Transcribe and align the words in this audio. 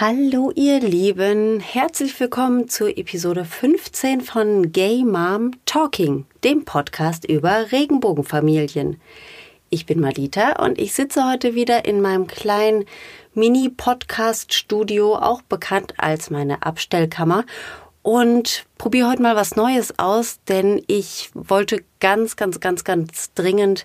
Hallo 0.00 0.50
ihr 0.54 0.80
Lieben, 0.80 1.60
herzlich 1.60 2.18
willkommen 2.18 2.70
zur 2.70 2.96
Episode 2.96 3.44
15 3.44 4.22
von 4.22 4.72
Gay 4.72 5.04
Mom 5.04 5.50
Talking, 5.66 6.24
dem 6.42 6.64
Podcast 6.64 7.26
über 7.26 7.70
Regenbogenfamilien. 7.70 8.98
Ich 9.68 9.84
bin 9.84 10.00
Madita 10.00 10.52
und 10.64 10.78
ich 10.78 10.94
sitze 10.94 11.30
heute 11.30 11.54
wieder 11.54 11.84
in 11.84 12.00
meinem 12.00 12.26
kleinen 12.26 12.86
Mini-Podcast-Studio, 13.34 15.16
auch 15.16 15.42
bekannt 15.42 15.92
als 15.98 16.30
meine 16.30 16.62
Abstellkammer 16.62 17.44
und 18.00 18.64
probiere 18.78 19.10
heute 19.10 19.20
mal 19.20 19.36
was 19.36 19.54
Neues 19.54 19.98
aus, 19.98 20.40
denn 20.48 20.82
ich 20.86 21.28
wollte 21.34 21.84
ganz, 22.00 22.36
ganz, 22.36 22.58
ganz, 22.58 22.84
ganz 22.84 23.34
dringend 23.34 23.84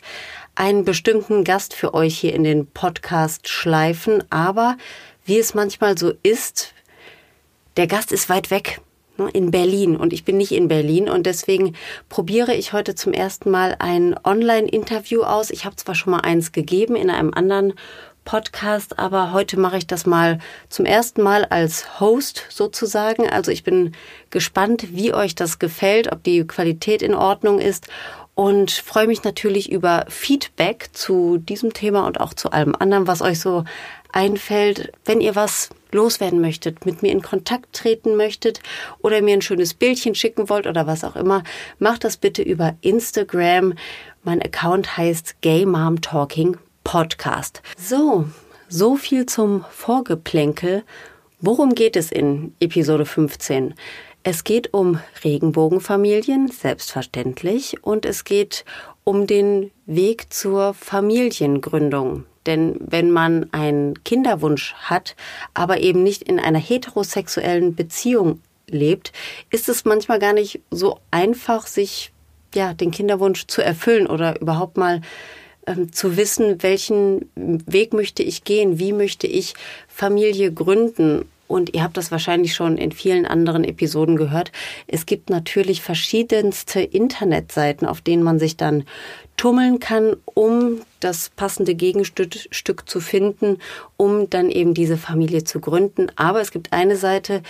einen 0.56 0.86
bestimmten 0.86 1.44
Gast 1.44 1.74
für 1.74 1.94
euch 1.94 2.18
hier 2.18 2.34
in 2.34 2.46
den 2.46 2.68
Podcast 2.68 3.50
schleifen, 3.50 4.24
aber 4.30 4.78
wie 5.26 5.40
es 5.40 5.54
manchmal 5.54 5.98
so 5.98 6.14
ist, 6.24 6.74
der 7.78 7.88
Gast 7.88 8.12
ist 8.12 8.30
weit 8.30 8.52
weg 8.52 8.80
ne, 9.18 9.30
in 9.34 9.52
Berlin 9.52 9.98
und 9.98 10.14
ich 10.14 10.24
bin 10.24 10.38
nicht 10.38 10.52
in 10.52 10.68
Berlin 10.68 11.10
und 11.10 11.26
deswegen 11.26 11.76
probiere 12.08 12.54
ich 12.54 12.72
heute 12.72 12.96
zum 12.96 13.12
ersten 13.12 13.52
Mal 13.52 13.76
ein 13.80 14.16
Online-Interview 14.24 15.24
aus. 15.24 15.50
Ich 15.50 15.66
habe 15.66 15.76
zwar 15.76 15.96
schon 15.96 16.12
mal 16.12 16.22
eins 16.22 16.52
gegeben 16.52 16.96
in 16.96 17.10
einem 17.10 17.34
anderen 17.34 17.74
Podcast, 18.24 18.98
aber 18.98 19.34
heute 19.34 19.60
mache 19.60 19.78
ich 19.78 19.88
das 19.88 20.06
mal 20.06 20.40
zum 20.70 20.86
ersten 20.86 21.22
Mal 21.22 21.46
als 21.46 22.00
Host 22.00 22.46
sozusagen. 22.50 23.30
Also 23.30 23.52
ich 23.52 23.64
bin 23.64 23.92
gespannt, 24.32 24.96
wie 24.96 25.14
euch 25.14 25.36
das 25.36 25.60
gefällt, 25.60 26.12
ob 26.12 26.24
die 26.24 26.46
Qualität 26.46 27.02
in 27.02 27.14
Ordnung 27.14 27.60
ist 27.60 27.88
und 28.36 28.72
freue 28.72 29.08
mich 29.08 29.24
natürlich 29.24 29.72
über 29.72 30.06
Feedback 30.10 30.90
zu 30.92 31.38
diesem 31.38 31.74
Thema 31.74 32.06
und 32.06 32.20
auch 32.20 32.34
zu 32.34 32.52
allem 32.52 32.76
anderen, 32.78 33.08
was 33.08 33.22
euch 33.22 33.40
so 33.40 33.64
einfällt. 34.12 34.92
Wenn 35.06 35.22
ihr 35.22 35.36
was 35.36 35.70
loswerden 35.92 36.42
möchtet, 36.42 36.86
mit 36.86 37.02
mir 37.02 37.12
in 37.12 37.22
Kontakt 37.22 37.74
treten 37.74 38.18
möchtet 38.18 38.60
oder 39.00 39.22
mir 39.22 39.34
ein 39.34 39.42
schönes 39.42 39.74
Bildchen 39.74 40.16
schicken 40.16 40.50
wollt 40.50 40.68
oder 40.68 40.86
was 40.86 41.06
auch 41.06 41.16
immer, 41.16 41.44
macht 41.80 42.04
das 42.04 42.18
bitte 42.18 42.42
über 42.42 42.76
Instagram. 42.82 43.74
Mein 44.24 44.42
Account 44.42 44.98
heißt 44.98 45.42
Gay 45.42 45.66
Mom 45.66 46.02
Talking 46.02 46.58
Podcast. 46.84 47.62
So, 47.78 48.26
so 48.68 48.98
viel 48.98 49.26
zum 49.26 49.64
Vorgeplänkel. 49.72 50.84
Worum 51.40 51.76
geht 51.76 51.96
es 51.96 52.12
in 52.12 52.54
Episode 52.60 53.06
15? 53.06 53.76
Es 54.28 54.44
geht 54.44 54.74
um 54.74 55.00
Regenbogenfamilien, 55.24 56.48
selbstverständlich, 56.48 57.84
und 57.84 58.08
es 58.08 58.24
geht 58.24 58.66
um 59.04 59.28
den 59.28 59.70
Weg 59.86 60.34
zur 60.34 60.74
Familiengründung. 60.74 62.26
Denn 62.48 62.76
wenn 62.80 63.12
man 63.12 63.54
einen 63.54 64.04
Kinderwunsch 64.04 64.74
hat, 64.74 65.16
aber 65.54 65.80
eben 65.80 66.02
nicht 66.02 66.24
in 66.24 66.40
einer 66.40 66.58
heterosexuellen 66.58 67.76
Beziehung 67.76 68.42
lebt, 68.68 69.12
ist 69.52 69.70
es 69.70 69.86
manchmal 69.86 70.18
gar 70.18 70.34
nicht 70.34 70.60
so 70.72 70.98
einfach, 71.12 71.68
sich 71.68 72.12
ja 72.56 72.74
den 72.74 72.90
Kinderwunsch 72.90 73.46
zu 73.46 73.62
erfüllen 73.62 74.08
oder 74.08 74.42
überhaupt 74.42 74.76
mal 74.76 75.02
ähm, 75.68 75.94
zu 75.94 76.18
wissen, 76.18 76.64
welchen 76.64 77.30
Weg 77.36 77.94
möchte 77.94 78.24
ich 78.24 78.44
gehen, 78.44 78.80
wie 78.80 78.92
möchte 78.92 79.28
ich 79.28 79.54
Familie 79.88 80.52
gründen 80.52 81.30
und 81.48 81.74
ihr 81.74 81.84
habt 81.84 81.98
das 81.98 82.12
wahrscheinlich 82.12 82.54
schon 82.54 82.78
in 82.78 82.92
vielen 82.92 83.26
anderen 83.26 83.64
Episoden 83.64 84.16
gehört. 84.16 84.52
Es 84.88 85.06
gibt 85.06 85.30
natürlich 85.30 85.82
verschiedenste 85.82 86.82
Internetseiten, 86.82 87.88
auf 87.88 88.02
denen 88.02 88.24
man 88.24 88.40
sich 88.40 88.58
dann 88.58 88.84
tummeln 89.38 89.80
kann, 89.80 90.16
um 90.26 90.82
das 91.00 91.30
passende 91.30 91.76
Gegenstück 91.76 92.90
zu 92.90 93.00
finden, 93.00 93.60
um 93.98 94.30
dann 94.30 94.50
eben 94.50 94.74
diese 94.74 94.98
Familie 94.98 95.44
zu 95.44 95.60
gründen. 95.60 96.08
Aber 96.16 96.42
es 96.42 96.52
gibt 96.52 96.74
eine 96.74 96.96
Seite, 96.96 97.44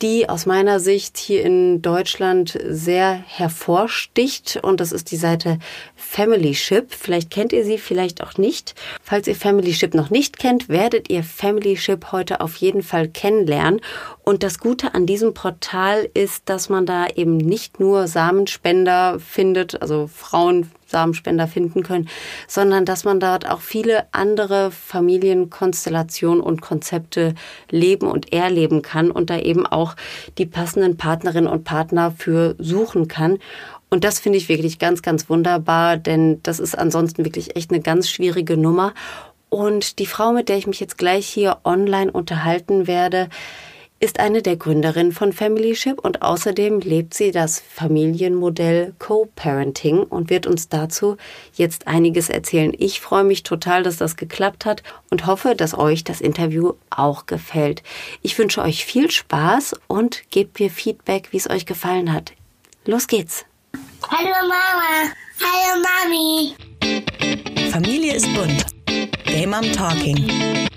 die 0.00 0.28
aus 0.28 0.46
meiner 0.46 0.78
Sicht 0.78 1.18
hier 1.18 1.42
in 1.42 1.82
Deutschland 1.82 2.56
sehr 2.64 3.12
hervorsticht. 3.26 4.60
Und 4.62 4.80
das 4.80 4.92
ist 4.92 5.10
die 5.10 5.16
Seite 5.16 5.58
Family 5.96 6.54
Ship. 6.54 6.86
Vielleicht 6.92 7.30
kennt 7.30 7.52
ihr 7.52 7.64
sie, 7.64 7.78
vielleicht 7.78 8.22
auch 8.22 8.38
nicht. 8.38 8.74
Falls 9.02 9.26
ihr 9.26 9.34
Family 9.34 9.74
Ship 9.74 9.94
noch 9.94 10.10
nicht 10.10 10.38
kennt, 10.38 10.68
werdet 10.68 11.10
ihr 11.10 11.24
Family 11.24 11.76
Ship 11.76 12.12
heute 12.12 12.40
auf 12.40 12.56
jeden 12.56 12.82
Fall 12.82 13.08
kennenlernen. 13.08 13.80
Und 14.28 14.42
das 14.42 14.58
Gute 14.58 14.92
an 14.92 15.06
diesem 15.06 15.32
Portal 15.32 16.06
ist, 16.12 16.50
dass 16.50 16.68
man 16.68 16.84
da 16.84 17.06
eben 17.06 17.38
nicht 17.38 17.80
nur 17.80 18.06
Samenspender 18.08 19.18
findet, 19.20 19.80
also 19.80 20.06
Frauen 20.06 20.70
Samenspender 20.84 21.48
finden 21.48 21.82
können, 21.82 22.10
sondern 22.46 22.84
dass 22.84 23.04
man 23.04 23.20
dort 23.20 23.48
auch 23.48 23.62
viele 23.62 24.04
andere 24.12 24.70
Familienkonstellationen 24.70 26.42
und 26.42 26.60
Konzepte 26.60 27.34
leben 27.70 28.06
und 28.06 28.30
erleben 28.30 28.82
kann 28.82 29.10
und 29.10 29.30
da 29.30 29.38
eben 29.38 29.66
auch 29.66 29.96
die 30.36 30.44
passenden 30.44 30.98
Partnerinnen 30.98 31.50
und 31.50 31.64
Partner 31.64 32.10
für 32.10 32.54
suchen 32.58 33.08
kann. 33.08 33.38
Und 33.88 34.04
das 34.04 34.18
finde 34.18 34.36
ich 34.36 34.50
wirklich 34.50 34.78
ganz, 34.78 35.00
ganz 35.00 35.30
wunderbar, 35.30 35.96
denn 35.96 36.42
das 36.42 36.60
ist 36.60 36.76
ansonsten 36.76 37.24
wirklich 37.24 37.56
echt 37.56 37.70
eine 37.70 37.80
ganz 37.80 38.10
schwierige 38.10 38.58
Nummer. 38.58 38.92
Und 39.48 39.98
die 39.98 40.04
Frau, 40.04 40.32
mit 40.32 40.50
der 40.50 40.58
ich 40.58 40.66
mich 40.66 40.80
jetzt 40.80 40.98
gleich 40.98 41.26
hier 41.26 41.60
online 41.64 42.12
unterhalten 42.12 42.86
werde, 42.86 43.30
ist 44.00 44.20
eine 44.20 44.42
der 44.42 44.56
Gründerinnen 44.56 45.12
von 45.12 45.32
Familyship 45.32 45.98
und 45.98 46.22
außerdem 46.22 46.80
lebt 46.80 47.14
sie 47.14 47.32
das 47.32 47.60
Familienmodell 47.60 48.94
Co-Parenting 48.98 50.04
und 50.04 50.30
wird 50.30 50.46
uns 50.46 50.68
dazu 50.68 51.16
jetzt 51.54 51.88
einiges 51.88 52.28
erzählen. 52.28 52.72
Ich 52.78 53.00
freue 53.00 53.24
mich 53.24 53.42
total, 53.42 53.82
dass 53.82 53.96
das 53.96 54.16
geklappt 54.16 54.66
hat 54.66 54.82
und 55.10 55.26
hoffe, 55.26 55.56
dass 55.56 55.76
euch 55.76 56.04
das 56.04 56.20
Interview 56.20 56.74
auch 56.90 57.26
gefällt. 57.26 57.82
Ich 58.22 58.38
wünsche 58.38 58.62
euch 58.62 58.84
viel 58.84 59.10
Spaß 59.10 59.74
und 59.88 60.30
gebt 60.30 60.60
mir 60.60 60.70
Feedback, 60.70 61.28
wie 61.32 61.38
es 61.38 61.50
euch 61.50 61.66
gefallen 61.66 62.12
hat. 62.12 62.32
Los 62.84 63.08
geht's! 63.08 63.44
Hallo 64.08 64.30
Mama! 64.42 65.12
Hallo 65.42 65.82
Mami! 65.82 66.54
Familie 67.70 68.14
ist 68.14 68.32
bunt. 68.32 68.64
Game 69.24 69.50
Mom 69.50 69.72
Talking. 69.72 70.26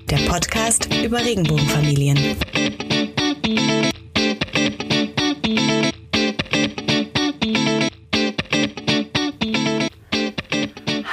Der 0.10 0.18
Podcast 0.28 0.90
über 1.04 1.20
Regenbogenfamilien. 1.20 2.36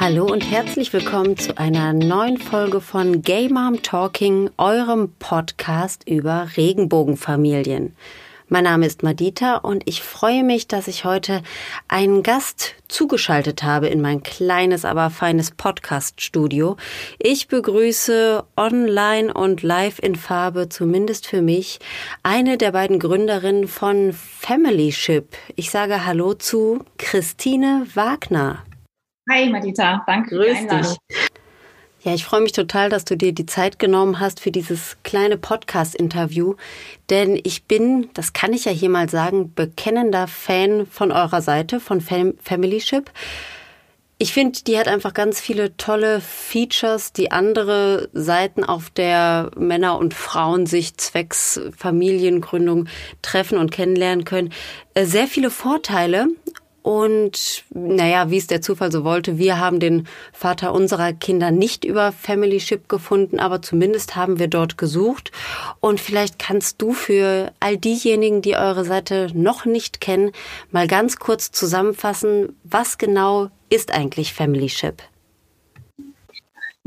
Hallo 0.01 0.27
und 0.27 0.49
herzlich 0.49 0.93
willkommen 0.93 1.37
zu 1.37 1.59
einer 1.59 1.93
neuen 1.93 2.39
Folge 2.39 2.81
von 2.81 3.23
Gay 3.23 3.49
Mom 3.49 3.83
Talking, 3.83 4.51
eurem 4.57 5.13
Podcast 5.19 6.09
über 6.09 6.49
Regenbogenfamilien. 6.57 7.97
Mein 8.51 8.65
Name 8.65 8.87
ist 8.87 9.03
Madita 9.03 9.57
und 9.57 9.83
ich 9.87 10.03
freue 10.03 10.43
mich, 10.43 10.69
dass 10.69 10.89
ich 10.89 11.05
heute 11.05 11.43
einen 11.87 12.23
Gast 12.23 12.77
zugeschaltet 12.89 13.63
habe 13.63 13.89
in 13.89 14.01
mein 14.01 14.23
kleines, 14.23 14.87
aber 14.87 15.11
feines 15.11 15.51
Podcast-Studio. 15.51 16.79
Ich 17.19 17.49
begrüße 17.49 18.43
online 18.57 19.35
und 19.35 19.63
live 19.63 19.99
in 19.99 20.17
Farbe, 20.17 20.71
zumindest 20.71 21.27
für 21.27 21.43
mich, 21.43 21.79
eine 22.23 22.57
der 22.57 22.73
beiden 22.73 22.99
Gründerinnen 22.99 23.69
von 23.69 24.15
Familyship. 24.15 25.37
Ich 25.55 25.71
sage 25.71 26.07
Hallo 26.07 26.33
zu 26.33 26.87
Christine 26.97 27.87
Wagner. 27.93 28.65
Hi 29.31 29.51
Madita, 29.51 30.03
danke 30.07 30.37
Grüß 30.37 30.47
für 30.47 30.55
die 30.55 30.59
Einladung. 30.61 30.97
Dich. 31.11 31.18
Ja, 32.05 32.15
ich 32.15 32.25
freue 32.25 32.43
mich 32.43 32.53
total, 32.53 32.91
dass 32.91 33.05
du 33.05 33.17
dir 33.17 33.33
die 33.33 33.47
Zeit 33.47 33.81
genommen 33.81 34.21
hast 34.21 34.39
für 34.39 34.53
dieses 34.53 34.97
kleine 35.03 35.37
Podcast-Interview. 35.37 36.55
Denn 37.11 37.41
ich 37.43 37.65
bin, 37.65 38.09
das 38.15 38.33
kann 38.33 38.53
ich 38.53 38.67
ja 38.67 38.73
hier 38.73 38.89
mal 38.89 39.09
sagen, 39.09 39.53
bekennender 39.53 40.29
Fan 40.29 40.87
von 40.87 41.11
eurer 41.11 41.43
Seite, 41.43 41.81
von 41.81 42.01
Fam 42.01 42.35
Familyship. 42.41 43.11
Ich 44.21 44.33
finde, 44.33 44.61
die 44.65 44.79
hat 44.79 44.87
einfach 44.87 45.13
ganz 45.13 45.41
viele 45.41 45.77
tolle 45.77 46.21
Features, 46.21 47.13
die 47.13 47.33
andere 47.33 48.09
Seiten 48.13 48.65
auf 48.65 48.91
der 48.91 49.51
Männer- 49.57 49.99
und 49.99 50.15
Frauensicht 50.15 51.01
zwecks 51.01 51.61
Familiengründung 51.77 52.89
treffen 53.23 53.59
und 53.59 53.71
kennenlernen 53.71 54.25
können. 54.25 54.53
Äh, 54.95 55.05
sehr 55.05 55.27
viele 55.27 55.51
Vorteile 55.51 56.29
und 56.89 57.65
naja, 57.69 58.31
wie 58.31 58.39
es 58.39 58.47
der 58.47 58.63
Zufall 58.63 58.91
so 58.91 59.05
wollte, 59.05 59.37
wir 59.37 59.61
haben 59.61 59.79
den 59.79 60.09
Vater 60.33 60.73
unserer 60.73 61.13
Kinder 61.13 61.51
nicht 61.51 61.85
über 61.85 62.13
Familyship 62.13 62.89
gefunden, 62.89 63.41
aber 63.41 63.61
zumindest 63.61 64.17
haben 64.17 64.39
wir 64.39 64.49
dort 64.49 64.79
gesucht. 64.79 65.31
Und 65.81 66.01
vielleicht 66.01 66.39
kannst 66.39 66.81
du 66.81 66.95
für 66.95 67.53
all 67.61 67.77
diejenigen, 67.77 68.41
die 68.41 68.57
eure 68.57 68.87
Seite 68.87 69.29
noch 69.35 69.67
nicht 69.67 70.01
kennen, 70.01 70.33
mal 70.71 70.87
ganz 70.87 71.19
kurz 71.19 71.51
zusammenfassen, 71.51 72.57
was 72.65 72.97
genau 72.97 73.49
ist 73.69 73.93
eigentlich 73.93 74.33
Familyship? 74.33 75.03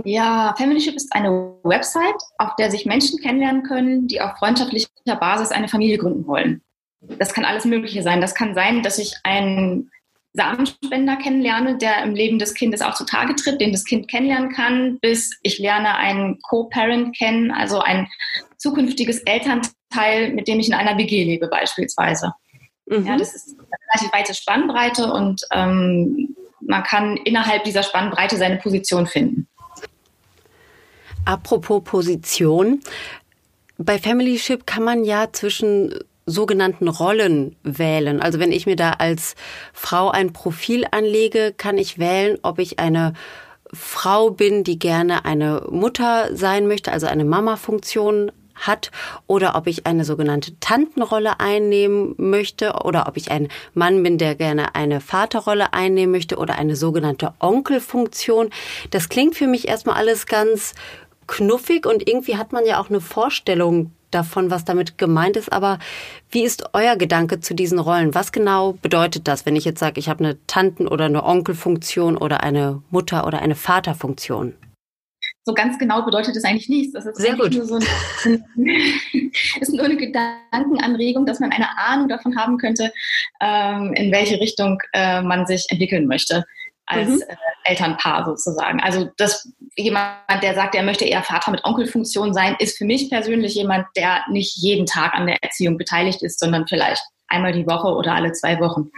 Ja, 0.04 0.56
Familyship 0.58 0.96
ist 0.96 1.14
eine 1.14 1.54
Website, 1.62 2.24
auf 2.40 2.56
der 2.56 2.72
sich 2.72 2.88
Menschen 2.88 3.20
kennenlernen 3.20 3.62
können, 3.62 4.08
die 4.08 4.20
auf 4.20 4.36
freundschaftlicher 4.40 4.90
Basis 5.20 5.52
eine 5.52 5.68
Familie 5.68 6.00
gründen 6.00 6.26
wollen. 6.26 6.64
Das 7.02 7.34
kann 7.34 7.46
alles 7.46 7.66
Mögliche 7.66 8.04
sein. 8.04 8.22
Das 8.22 8.36
kann 8.36 8.54
sein, 8.54 8.84
dass 8.84 9.00
ich 9.00 9.16
einen 9.24 9.92
Samenspender 10.34 11.18
kennenlerne, 11.18 11.78
der 11.78 12.04
im 12.04 12.16
Leben 12.16 12.40
des 12.40 12.54
Kindes 12.54 12.82
auch 12.82 12.94
zutage 12.94 13.36
tritt, 13.36 13.60
den 13.60 13.74
das 13.74 13.84
Kind 13.84 14.10
kennenlernen 14.10 14.52
kann, 14.52 15.00
bis 15.02 15.38
ich 15.42 15.60
lerne 15.60 15.96
einen 15.98 16.40
Co-Parent 16.42 17.18
kennen, 17.18 17.52
also 17.52 17.80
ein 17.80 18.08
zukünftiges 18.58 19.20
Elternteil, 19.20 20.32
mit 20.32 20.48
dem 20.48 20.60
ich 20.60 20.68
in 20.68 20.74
einer 20.74 20.98
WG 20.98 21.26
lebe 21.26 21.48
beispielsweise. 21.48 22.34
Mhm. 22.86 23.06
Ja, 23.06 23.18
das 23.18 23.36
ist 23.36 23.58
eine 23.58 23.68
relativ 23.94 24.14
weite 24.14 24.34
Spannbreite 24.34 25.12
und 25.12 25.42
ähm, 25.52 26.36
man 26.62 26.84
kann 26.84 27.18
innerhalb 27.18 27.64
dieser 27.66 27.84
Spannbreite 27.84 28.38
seine 28.38 28.58
Position 28.58 29.08
finden. 29.08 29.48
Apropos 31.26 31.84
Position. 31.84 32.82
Bei 33.78 34.00
Family 34.00 34.38
Ship 34.38 34.66
kann 34.66 34.84
man 34.84 35.04
ja 35.04 35.32
zwischen 35.32 35.94
sogenannten 36.32 36.88
Rollen 36.88 37.56
wählen. 37.64 38.22
Also 38.22 38.40
wenn 38.40 38.52
ich 38.52 38.66
mir 38.66 38.76
da 38.76 38.92
als 38.94 39.36
Frau 39.74 40.10
ein 40.10 40.34
Profil 40.34 40.86
anlege, 40.90 41.54
kann 41.56 41.78
ich 41.78 42.00
wählen, 42.00 42.38
ob 42.42 42.60
ich 42.60 42.80
eine 42.80 43.14
Frau 43.74 44.32
bin, 44.32 44.64
die 44.64 44.80
gerne 44.80 45.26
eine 45.26 45.64
Mutter 45.70 46.36
sein 46.36 46.68
möchte, 46.68 46.92
also 46.92 47.08
eine 47.08 47.24
Mama-Funktion 47.24 48.32
hat 48.56 48.92
oder 49.28 49.56
ob 49.56 49.68
ich 49.68 49.86
eine 49.86 50.06
sogenannte 50.06 50.60
Tantenrolle 50.60 51.40
einnehmen 51.40 52.16
möchte 52.18 52.74
oder 52.84 53.08
ob 53.08 53.18
ich 53.18 53.32
ein 53.32 53.48
Mann 53.74 54.04
bin, 54.04 54.18
der 54.18 54.36
gerne 54.36 54.76
eine 54.76 55.02
Vaterrolle 55.02 55.74
einnehmen 55.74 56.12
möchte 56.12 56.38
oder 56.38 56.56
eine 56.56 56.76
sogenannte 56.76 57.34
Onkelfunktion. 57.40 58.50
Das 58.92 59.10
klingt 59.10 59.36
für 59.36 59.48
mich 59.48 59.68
erstmal 59.68 59.96
alles 59.96 60.26
ganz 60.26 60.74
knuffig 61.28 61.86
und 61.86 62.08
irgendwie 62.08 62.38
hat 62.38 62.52
man 62.52 62.66
ja 62.66 62.80
auch 62.80 62.90
eine 62.90 63.02
Vorstellung 63.02 63.92
davon, 64.12 64.52
was 64.52 64.66
damit 64.66 64.98
gemeint 64.98 65.38
ist. 65.38 65.52
Aber 65.52 65.80
wie 66.30 66.44
ist 66.44 66.70
euer 66.74 66.96
Gedanke 66.96 67.40
zu 67.40 67.54
diesen 67.54 67.80
Rollen? 67.80 68.14
Was 68.14 68.32
genau 68.32 68.74
bedeutet 68.74 69.28
das, 69.28 69.46
wenn 69.46 69.56
ich 69.56 69.66
jetzt 69.66 69.80
sage, 69.80 70.00
ich 70.00 70.10
habe 70.10 70.24
eine 70.24 70.38
Tanten- 70.48 70.88
oder 70.88 71.06
eine 71.06 71.24
Onkelfunktion 71.24 72.18
oder 72.18 72.44
eine 72.44 72.82
Mutter- 72.90 73.26
oder 73.26 73.40
eine 73.40 73.56
Vaterfunktion? 73.56 74.54
so 75.44 75.54
ganz 75.54 75.80
genau 75.80 76.04
bedeutet 76.04 76.36
es 76.36 76.44
eigentlich 76.44 76.70
nichts. 76.70 76.94
Das 76.94 77.06
ist 77.06 77.18
Sehr 77.18 77.36
gut. 77.36 77.54
Nur 77.54 77.66
so 77.66 77.76
ein, 77.76 77.82
ist 79.60 79.74
nur 79.74 79.86
eine 79.86 79.98
Gedankenanregung, 79.98 81.26
dass 81.26 81.40
man 81.40 81.52
eine 81.52 81.78
Ahnung 81.78 82.08
davon 82.08 82.38
haben 82.38 82.58
könnte, 82.58 82.92
ähm, 83.42 83.94
in 83.94 84.12
welche 84.12 84.40
Richtung 84.40 84.80
äh, 84.94 85.22
man 85.22 85.48
sich 85.48 85.66
entwickeln 85.70 86.06
möchte 86.08 86.46
als 86.92 87.10
mhm. 87.10 87.22
äh, 87.28 87.36
Elternpaar 87.64 88.26
sozusagen. 88.26 88.80
Also 88.82 89.10
das 89.18 89.50
jemand, 89.76 90.16
der 90.42 90.56
sagt, 90.56 90.76
er 90.76 90.84
möchte 90.84 91.06
eher 91.06 91.24
Vater 91.24 91.52
mit 91.52 91.64
Onkelfunktion 91.64 92.34
sein, 92.34 92.56
ist 92.60 92.78
für 92.78 92.86
mich 92.86 93.10
persönlich 93.10 93.56
jemand, 93.56 93.86
der 93.96 94.22
nicht 94.30 94.58
jeden 94.58 94.86
Tag 94.86 95.14
an 95.14 95.28
der 95.28 95.38
Erziehung 95.42 95.78
beteiligt 95.78 96.22
ist, 96.24 96.40
sondern 96.40 96.68
vielleicht 96.68 97.02
einmal 97.28 97.54
die 97.54 97.68
Woche 97.68 97.88
oder 97.88 98.14
alle 98.14 98.32
zwei 98.34 98.60
Wochen. 98.60 98.92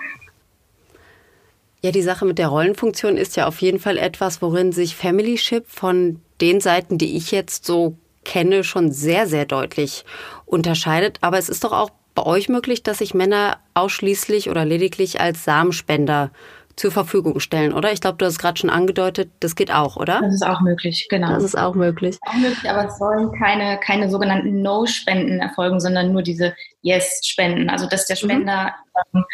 Ja, 1.82 1.92
die 1.92 2.02
Sache 2.02 2.26
mit 2.26 2.40
der 2.40 2.48
Rollenfunktion 2.48 3.18
ist 3.18 3.36
ja 3.36 3.46
auf 3.46 3.62
jeden 3.62 3.80
Fall 3.80 3.98
etwas, 3.98 4.42
worin 4.42 4.72
sich 4.72 4.96
Family 4.96 5.38
Ship 5.38 5.66
von 5.68 6.22
den 6.40 6.62
Seiten, 6.62 6.98
die 6.98 7.18
ich 7.18 7.32
jetzt 7.32 7.66
so 7.66 7.98
kenne, 8.24 8.64
schon 8.64 8.92
sehr, 8.92 9.28
sehr 9.28 9.46
deutlich 9.46 10.06
unterscheidet. 10.46 11.18
Aber 11.22 11.38
es 11.38 11.50
ist 11.50 11.66
doch 11.66 11.74
auch 11.74 11.90
bei 12.16 12.26
euch 12.26 12.48
möglich, 12.48 12.84
dass 12.84 13.00
sich 13.00 13.14
Männer 13.14 13.58
ausschließlich 13.74 14.50
oder 14.50 14.66
lediglich 14.66 15.20
als 15.20 15.44
Samenspender 15.44 16.32
zur 16.76 16.92
Verfügung 16.92 17.40
stellen, 17.40 17.74
oder? 17.74 17.92
Ich 17.92 18.02
glaube, 18.02 18.18
du 18.18 18.26
hast 18.26 18.40
gerade 18.40 18.60
schon 18.60 18.70
angedeutet, 18.70 19.32
das 19.40 19.56
geht 19.56 19.72
auch, 19.72 19.96
oder? 19.96 20.22
Das 20.22 20.34
ist 20.34 20.46
auch 20.46 20.62
möglich, 20.62 21.08
genau. 21.10 21.30
Das 21.30 21.44
ist 21.44 21.58
auch 21.58 21.76
möglich. 21.76 22.18
Auch 22.26 22.34
möglich, 22.34 22.70
aber 22.70 22.88
es 22.88 22.98
sollen 22.98 23.32
keine, 23.34 23.80
keine 23.80 24.10
sogenannten 24.10 24.62
No-Spenden 24.62 25.40
erfolgen, 25.40 25.80
sondern 25.80 26.12
nur 26.12 26.24
diese 26.24 26.56
Yes-Spenden, 26.82 27.70
also 27.70 27.88
dass 27.88 28.08
der 28.08 28.16
mhm. 28.16 28.20
Spender 28.20 28.74
mhm. 29.12 29.20
ähm, 29.20 29.26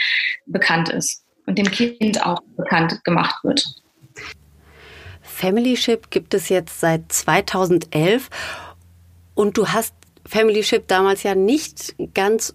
bekannt 0.48 0.90
ist 0.90 1.24
und 1.46 1.58
dem 1.58 1.72
Kind 1.72 2.26
auch 2.26 2.42
bekannt 2.58 3.04
gemacht 3.04 3.44
wird. 3.44 3.66
Familyship 5.22 6.10
gibt 6.10 6.34
es 6.34 6.50
jetzt 6.50 6.82
seit 6.82 7.12
2011 7.12 8.30
und 9.36 9.58
du 9.58 9.70
hast 9.70 9.94
Familyship 10.26 10.88
damals 10.88 11.24
ja 11.24 11.34
nicht 11.34 11.96
ganz 12.14 12.54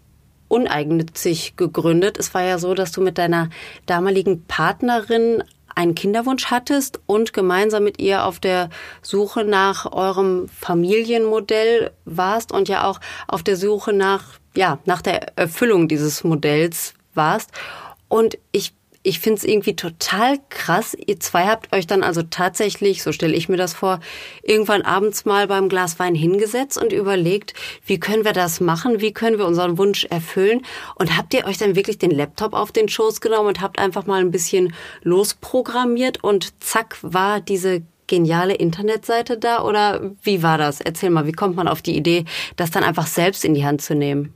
uneigennützig 0.49 1.57
gegründet. 1.57 2.19
Es 2.19 2.35
war 2.35 2.43
ja 2.43 2.59
so, 2.59 2.75
dass 2.75 2.93
du 2.93 3.01
mit 3.01 3.19
deiner 3.19 3.51
damaligen 3.87 4.45
Partnerin 4.45 5.43
einen 5.75 5.95
Kinderwunsch 5.95 6.47
hattest 6.47 7.01
und 7.07 7.33
gemeinsam 7.33 7.85
mit 7.85 8.01
ihr 8.01 8.25
auf 8.25 8.39
der 8.39 8.71
Suche 9.03 9.45
nach 9.45 9.93
eurem 9.93 10.49
Familienmodell 10.49 11.91
warst 12.05 12.53
und 12.53 12.69
ja 12.69 12.85
auch 12.89 13.01
auf 13.27 13.43
der 13.43 13.57
Suche 13.57 13.93
nach, 13.93 14.39
ja, 14.55 14.79
nach 14.85 15.03
der 15.03 15.37
Erfüllung 15.37 15.89
dieses 15.89 16.23
Modells 16.25 16.95
warst. 17.15 17.51
Und 18.09 18.39
ich 18.53 18.75
ich 19.07 19.21
finde 19.21 19.39
es 19.39 19.45
irgendwie 19.45 19.77
total 19.77 20.39
krass. 20.49 20.97
Ihr 21.07 21.21
zwei 21.21 21.47
habt 21.47 21.75
euch 21.75 21.87
dann 21.87 22.03
also 22.03 22.23
tatsächlich, 22.23 23.03
so 23.03 23.13
stelle 23.13 23.35
ich 23.35 23.51
mir 23.51 23.59
das 23.59 23.75
vor, 23.75 24.01
irgendwann 24.43 24.81
abends 24.83 25.27
mal 25.27 25.47
beim 25.47 25.69
Glas 25.69 25.99
Wein 25.99 26.15
hingesetzt 26.15 26.83
und 26.83 26.91
überlegt, 26.91 27.53
wie 27.85 28.01
können 28.01 28.25
wir 28.25 28.33
das 28.33 28.61
machen, 28.61 29.03
wie 29.03 29.13
können 29.13 29.39
wir 29.39 29.47
unseren 29.47 29.77
Wunsch 29.77 30.07
erfüllen. 30.07 30.63
Und 30.95 31.17
habt 31.19 31.35
ihr 31.35 31.45
euch 31.45 31.59
dann 31.59 31.77
wirklich 31.77 31.99
den 31.99 32.11
Laptop 32.11 32.55
auf 32.55 32.73
den 32.73 32.89
Schoß 32.89 33.21
genommen 33.21 33.49
und 33.49 33.61
habt 33.61 33.79
einfach 33.79 34.07
mal 34.07 34.21
ein 34.21 34.31
bisschen 34.31 34.75
losprogrammiert 35.03 36.25
und 36.25 36.65
zack 36.65 36.97
war 37.03 37.43
diese 37.43 37.83
geniale 38.07 38.55
Internetseite 38.55 39.39
da 39.39 39.63
oder 39.63 40.13
wie 40.23 40.43
war 40.43 40.59
das? 40.59 40.81
Erzähl 40.81 41.11
mal, 41.11 41.27
wie 41.27 41.33
kommt 41.33 41.57
man 41.57 41.69
auf 41.69 41.83
die 41.83 41.97
Idee, 41.97 42.25
das 42.57 42.71
dann 42.71 42.85
einfach 42.85 43.07
selbst 43.07 43.45
in 43.45 43.55
die 43.55 43.65
Hand 43.65 43.83
zu 43.83 43.95
nehmen? 43.95 44.35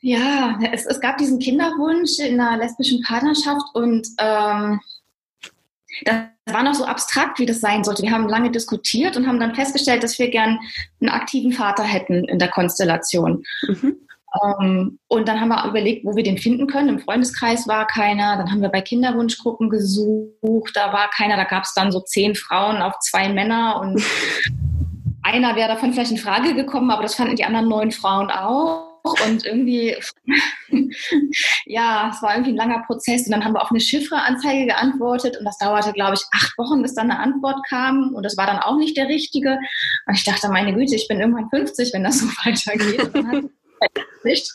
Ja, 0.00 0.58
es, 0.72 0.86
es 0.86 1.00
gab 1.00 1.18
diesen 1.18 1.38
Kinderwunsch 1.38 2.18
in 2.18 2.40
einer 2.40 2.58
lesbischen 2.58 3.02
Partnerschaft 3.02 3.66
und 3.74 4.06
ähm, 4.18 4.80
das 6.04 6.16
war 6.46 6.62
noch 6.62 6.74
so 6.74 6.84
abstrakt, 6.84 7.38
wie 7.38 7.46
das 7.46 7.60
sein 7.60 7.84
sollte. 7.84 8.02
Wir 8.02 8.10
haben 8.10 8.28
lange 8.28 8.50
diskutiert 8.50 9.16
und 9.16 9.26
haben 9.26 9.38
dann 9.38 9.54
festgestellt, 9.54 10.02
dass 10.02 10.18
wir 10.18 10.30
gern 10.30 10.58
einen 11.00 11.10
aktiven 11.10 11.52
Vater 11.52 11.84
hätten 11.84 12.24
in 12.24 12.38
der 12.38 12.48
Konstellation. 12.48 13.44
Mhm. 13.68 13.96
Ähm, 14.40 14.98
und 15.08 15.28
dann 15.28 15.40
haben 15.40 15.48
wir 15.48 15.66
überlegt, 15.68 16.04
wo 16.04 16.16
wir 16.16 16.22
den 16.22 16.38
finden 16.38 16.66
können. 16.66 16.88
Im 16.88 16.98
Freundeskreis 16.98 17.68
war 17.68 17.86
keiner. 17.86 18.36
Dann 18.36 18.50
haben 18.50 18.62
wir 18.62 18.70
bei 18.70 18.80
Kinderwunschgruppen 18.80 19.68
gesucht. 19.68 20.72
Da 20.74 20.92
war 20.92 21.10
keiner. 21.10 21.36
Da 21.36 21.44
gab 21.44 21.64
es 21.64 21.74
dann 21.74 21.92
so 21.92 22.00
zehn 22.00 22.34
Frauen 22.34 22.80
auf 22.80 22.98
zwei 23.00 23.28
Männer. 23.28 23.80
Und 23.80 24.02
einer 25.22 25.56
wäre 25.56 25.68
davon 25.68 25.92
vielleicht 25.92 26.12
in 26.12 26.18
Frage 26.18 26.54
gekommen, 26.54 26.90
aber 26.90 27.02
das 27.02 27.14
fanden 27.14 27.36
die 27.36 27.44
anderen 27.44 27.68
neun 27.68 27.90
Frauen 27.90 28.30
auch. 28.30 28.90
Und 29.04 29.44
irgendwie, 29.44 29.96
ja, 31.66 32.10
es 32.14 32.22
war 32.22 32.34
irgendwie 32.34 32.52
ein 32.52 32.56
langer 32.56 32.84
Prozess. 32.86 33.26
Und 33.26 33.32
dann 33.32 33.44
haben 33.44 33.54
wir 33.54 33.62
auf 33.62 33.70
eine 33.70 33.80
Chiffre-Anzeige 33.80 34.66
geantwortet. 34.66 35.36
Und 35.36 35.44
das 35.44 35.58
dauerte, 35.58 35.92
glaube 35.92 36.14
ich, 36.14 36.22
acht 36.32 36.56
Wochen, 36.56 36.82
bis 36.82 36.94
dann 36.94 37.10
eine 37.10 37.18
Antwort 37.18 37.66
kam. 37.68 38.14
Und 38.14 38.22
das 38.22 38.36
war 38.36 38.46
dann 38.46 38.60
auch 38.60 38.76
nicht 38.76 38.96
der 38.96 39.08
richtige. 39.08 39.58
Und 40.06 40.14
ich 40.14 40.24
dachte, 40.24 40.48
meine 40.48 40.72
Güte, 40.72 40.94
ich 40.94 41.08
bin 41.08 41.20
irgendwann 41.20 41.50
50, 41.50 41.92
wenn 41.92 42.04
das 42.04 42.20
so 42.20 42.26
weitergeht 42.44 43.12
nicht. 44.24 44.52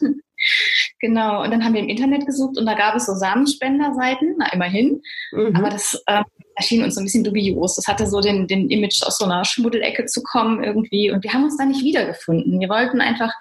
Genau, 1.00 1.44
und 1.44 1.52
dann 1.52 1.64
haben 1.64 1.74
wir 1.74 1.82
im 1.82 1.90
Internet 1.90 2.26
gesucht 2.26 2.58
und 2.58 2.66
da 2.66 2.76
gab 2.76 2.96
es 2.96 3.06
so 3.08 3.14
Samenspenderseiten, 3.14 4.36
na 4.38 4.52
immerhin. 4.54 5.02
Mhm. 5.32 5.56
Aber 5.56 5.70
das 5.70 6.02
ähm, 6.08 6.26
erschien 6.56 6.84
uns 6.84 6.96
so 6.96 7.02
ein 7.02 7.06
bisschen 7.06 7.24
dubios. 7.24 7.76
Das 7.76 7.88
hatte 7.88 8.08
so 8.08 8.20
den, 8.20 8.48
den 8.48 8.70
Image 8.70 9.02
aus 9.04 9.18
so 9.18 9.26
einer 9.26 9.46
Schmuddelecke 9.46 10.06
zu 10.06 10.22
kommen 10.24 10.64
irgendwie. 10.64 11.12
Und 11.12 11.24
wir 11.24 11.34
haben 11.34 11.44
uns 11.44 11.58
da 11.58 11.66
nicht 11.66 11.84
wiedergefunden. 11.84 12.60
Wir 12.60 12.70
wollten 12.70 13.00
einfach, 13.02 13.32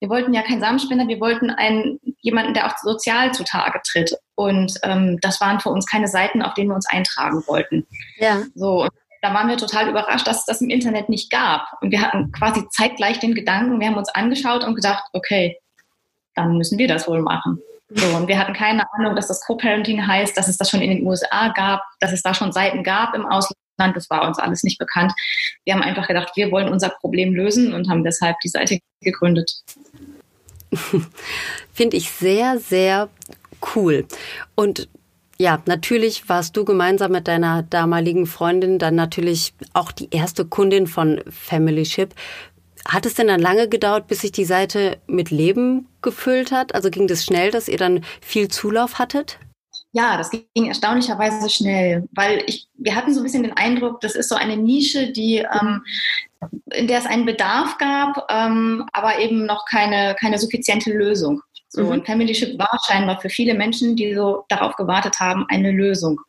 wir 0.00 0.08
wollten 0.08 0.32
ja 0.34 0.42
keinen 0.42 0.60
Samenspender, 0.60 1.08
wir 1.08 1.20
wollten 1.20 1.50
einen, 1.50 2.00
jemanden, 2.20 2.54
der 2.54 2.66
auch 2.66 2.76
sozial 2.78 3.32
zutage 3.32 3.80
tritt. 3.84 4.14
Und 4.34 4.74
ähm, 4.82 5.18
das 5.20 5.40
waren 5.40 5.60
für 5.60 5.70
uns 5.70 5.86
keine 5.86 6.08
Seiten, 6.08 6.42
auf 6.42 6.54
denen 6.54 6.70
wir 6.70 6.76
uns 6.76 6.88
eintragen 6.88 7.42
wollten. 7.46 7.86
Ja. 8.18 8.42
So, 8.54 8.82
und 8.82 8.90
da 9.22 9.34
waren 9.34 9.48
wir 9.48 9.56
total 9.56 9.88
überrascht, 9.88 10.26
dass 10.26 10.40
es 10.40 10.46
das 10.46 10.60
im 10.60 10.70
Internet 10.70 11.08
nicht 11.08 11.30
gab. 11.30 11.66
Und 11.80 11.90
wir 11.90 12.00
hatten 12.00 12.32
quasi 12.32 12.66
zeitgleich 12.70 13.18
den 13.18 13.34
Gedanken, 13.34 13.80
wir 13.80 13.88
haben 13.88 13.96
uns 13.96 14.08
angeschaut 14.08 14.64
und 14.64 14.74
gedacht, 14.74 15.04
okay, 15.12 15.58
dann 16.34 16.56
müssen 16.56 16.78
wir 16.78 16.88
das 16.88 17.06
wohl 17.06 17.20
machen. 17.20 17.60
So, 17.92 18.06
und 18.16 18.28
wir 18.28 18.38
hatten 18.38 18.54
keine 18.54 18.84
Ahnung, 18.94 19.16
dass 19.16 19.26
das 19.26 19.44
Co-Parenting 19.44 20.06
heißt, 20.06 20.36
dass 20.36 20.48
es 20.48 20.56
das 20.56 20.70
schon 20.70 20.80
in 20.80 20.90
den 20.90 21.06
USA 21.06 21.48
gab, 21.48 21.82
dass 21.98 22.12
es 22.12 22.22
da 22.22 22.34
schon 22.34 22.52
Seiten 22.52 22.84
gab 22.84 23.14
im 23.14 23.26
Ausland. 23.26 23.56
Das 23.78 24.08
war 24.10 24.26
uns 24.26 24.38
alles 24.38 24.62
nicht 24.62 24.78
bekannt. 24.78 25.12
Wir 25.64 25.74
haben 25.74 25.82
einfach 25.82 26.06
gedacht, 26.06 26.30
wir 26.36 26.52
wollen 26.52 26.68
unser 26.68 26.90
Problem 26.90 27.34
lösen 27.34 27.74
und 27.74 27.88
haben 27.88 28.04
deshalb 28.04 28.38
die 28.40 28.48
Seite 28.48 28.78
gegründet. 29.00 29.50
Finde 31.72 31.96
ich 31.96 32.10
sehr, 32.10 32.58
sehr 32.58 33.08
cool. 33.74 34.06
Und 34.54 34.88
ja, 35.40 35.62
natürlich 35.64 36.28
warst 36.28 36.54
du 36.54 36.66
gemeinsam 36.66 37.12
mit 37.12 37.26
deiner 37.26 37.62
damaligen 37.62 38.26
Freundin 38.26 38.78
dann 38.78 38.94
natürlich 38.94 39.54
auch 39.72 39.90
die 39.90 40.10
erste 40.10 40.44
Kundin 40.44 40.86
von 40.86 41.22
Family 41.30 41.86
Ship. 41.86 42.14
Hat 42.86 43.06
es 43.06 43.14
denn 43.14 43.28
dann 43.28 43.40
lange 43.40 43.66
gedauert, 43.66 44.06
bis 44.06 44.20
sich 44.20 44.32
die 44.32 44.44
Seite 44.44 44.98
mit 45.06 45.30
Leben 45.30 45.88
gefüllt 46.02 46.52
hat? 46.52 46.74
Also 46.74 46.90
ging 46.90 47.06
das 47.06 47.24
schnell, 47.24 47.50
dass 47.50 47.68
ihr 47.68 47.78
dann 47.78 48.04
viel 48.20 48.48
Zulauf 48.48 48.98
hattet? 48.98 49.38
Ja, 49.92 50.18
das 50.18 50.30
ging 50.30 50.66
erstaunlicherweise 50.66 51.48
schnell, 51.48 52.06
weil 52.12 52.42
ich, 52.46 52.68
wir 52.76 52.94
hatten 52.94 53.14
so 53.14 53.20
ein 53.20 53.24
bisschen 53.24 53.42
den 53.42 53.56
Eindruck, 53.56 54.02
das 54.02 54.16
ist 54.16 54.28
so 54.28 54.34
eine 54.34 54.58
Nische, 54.58 55.10
die, 55.10 55.38
ähm, 55.38 55.82
in 56.72 56.86
der 56.86 56.98
es 56.98 57.06
einen 57.06 57.24
Bedarf 57.24 57.78
gab, 57.78 58.26
ähm, 58.30 58.86
aber 58.92 59.18
eben 59.18 59.46
noch 59.46 59.64
keine, 59.64 60.14
keine 60.20 60.38
suffiziente 60.38 60.92
Lösung. 60.92 61.40
So, 61.72 61.84
mhm. 61.84 61.88
und 61.90 62.06
Familyship 62.06 62.58
war 62.58 62.78
scheinbar 62.86 63.20
für 63.20 63.28
viele 63.28 63.54
Menschen, 63.54 63.94
die 63.94 64.12
so 64.14 64.44
darauf 64.48 64.74
gewartet 64.74 65.20
haben, 65.20 65.46
eine 65.48 65.70
Lösung. 65.70 66.20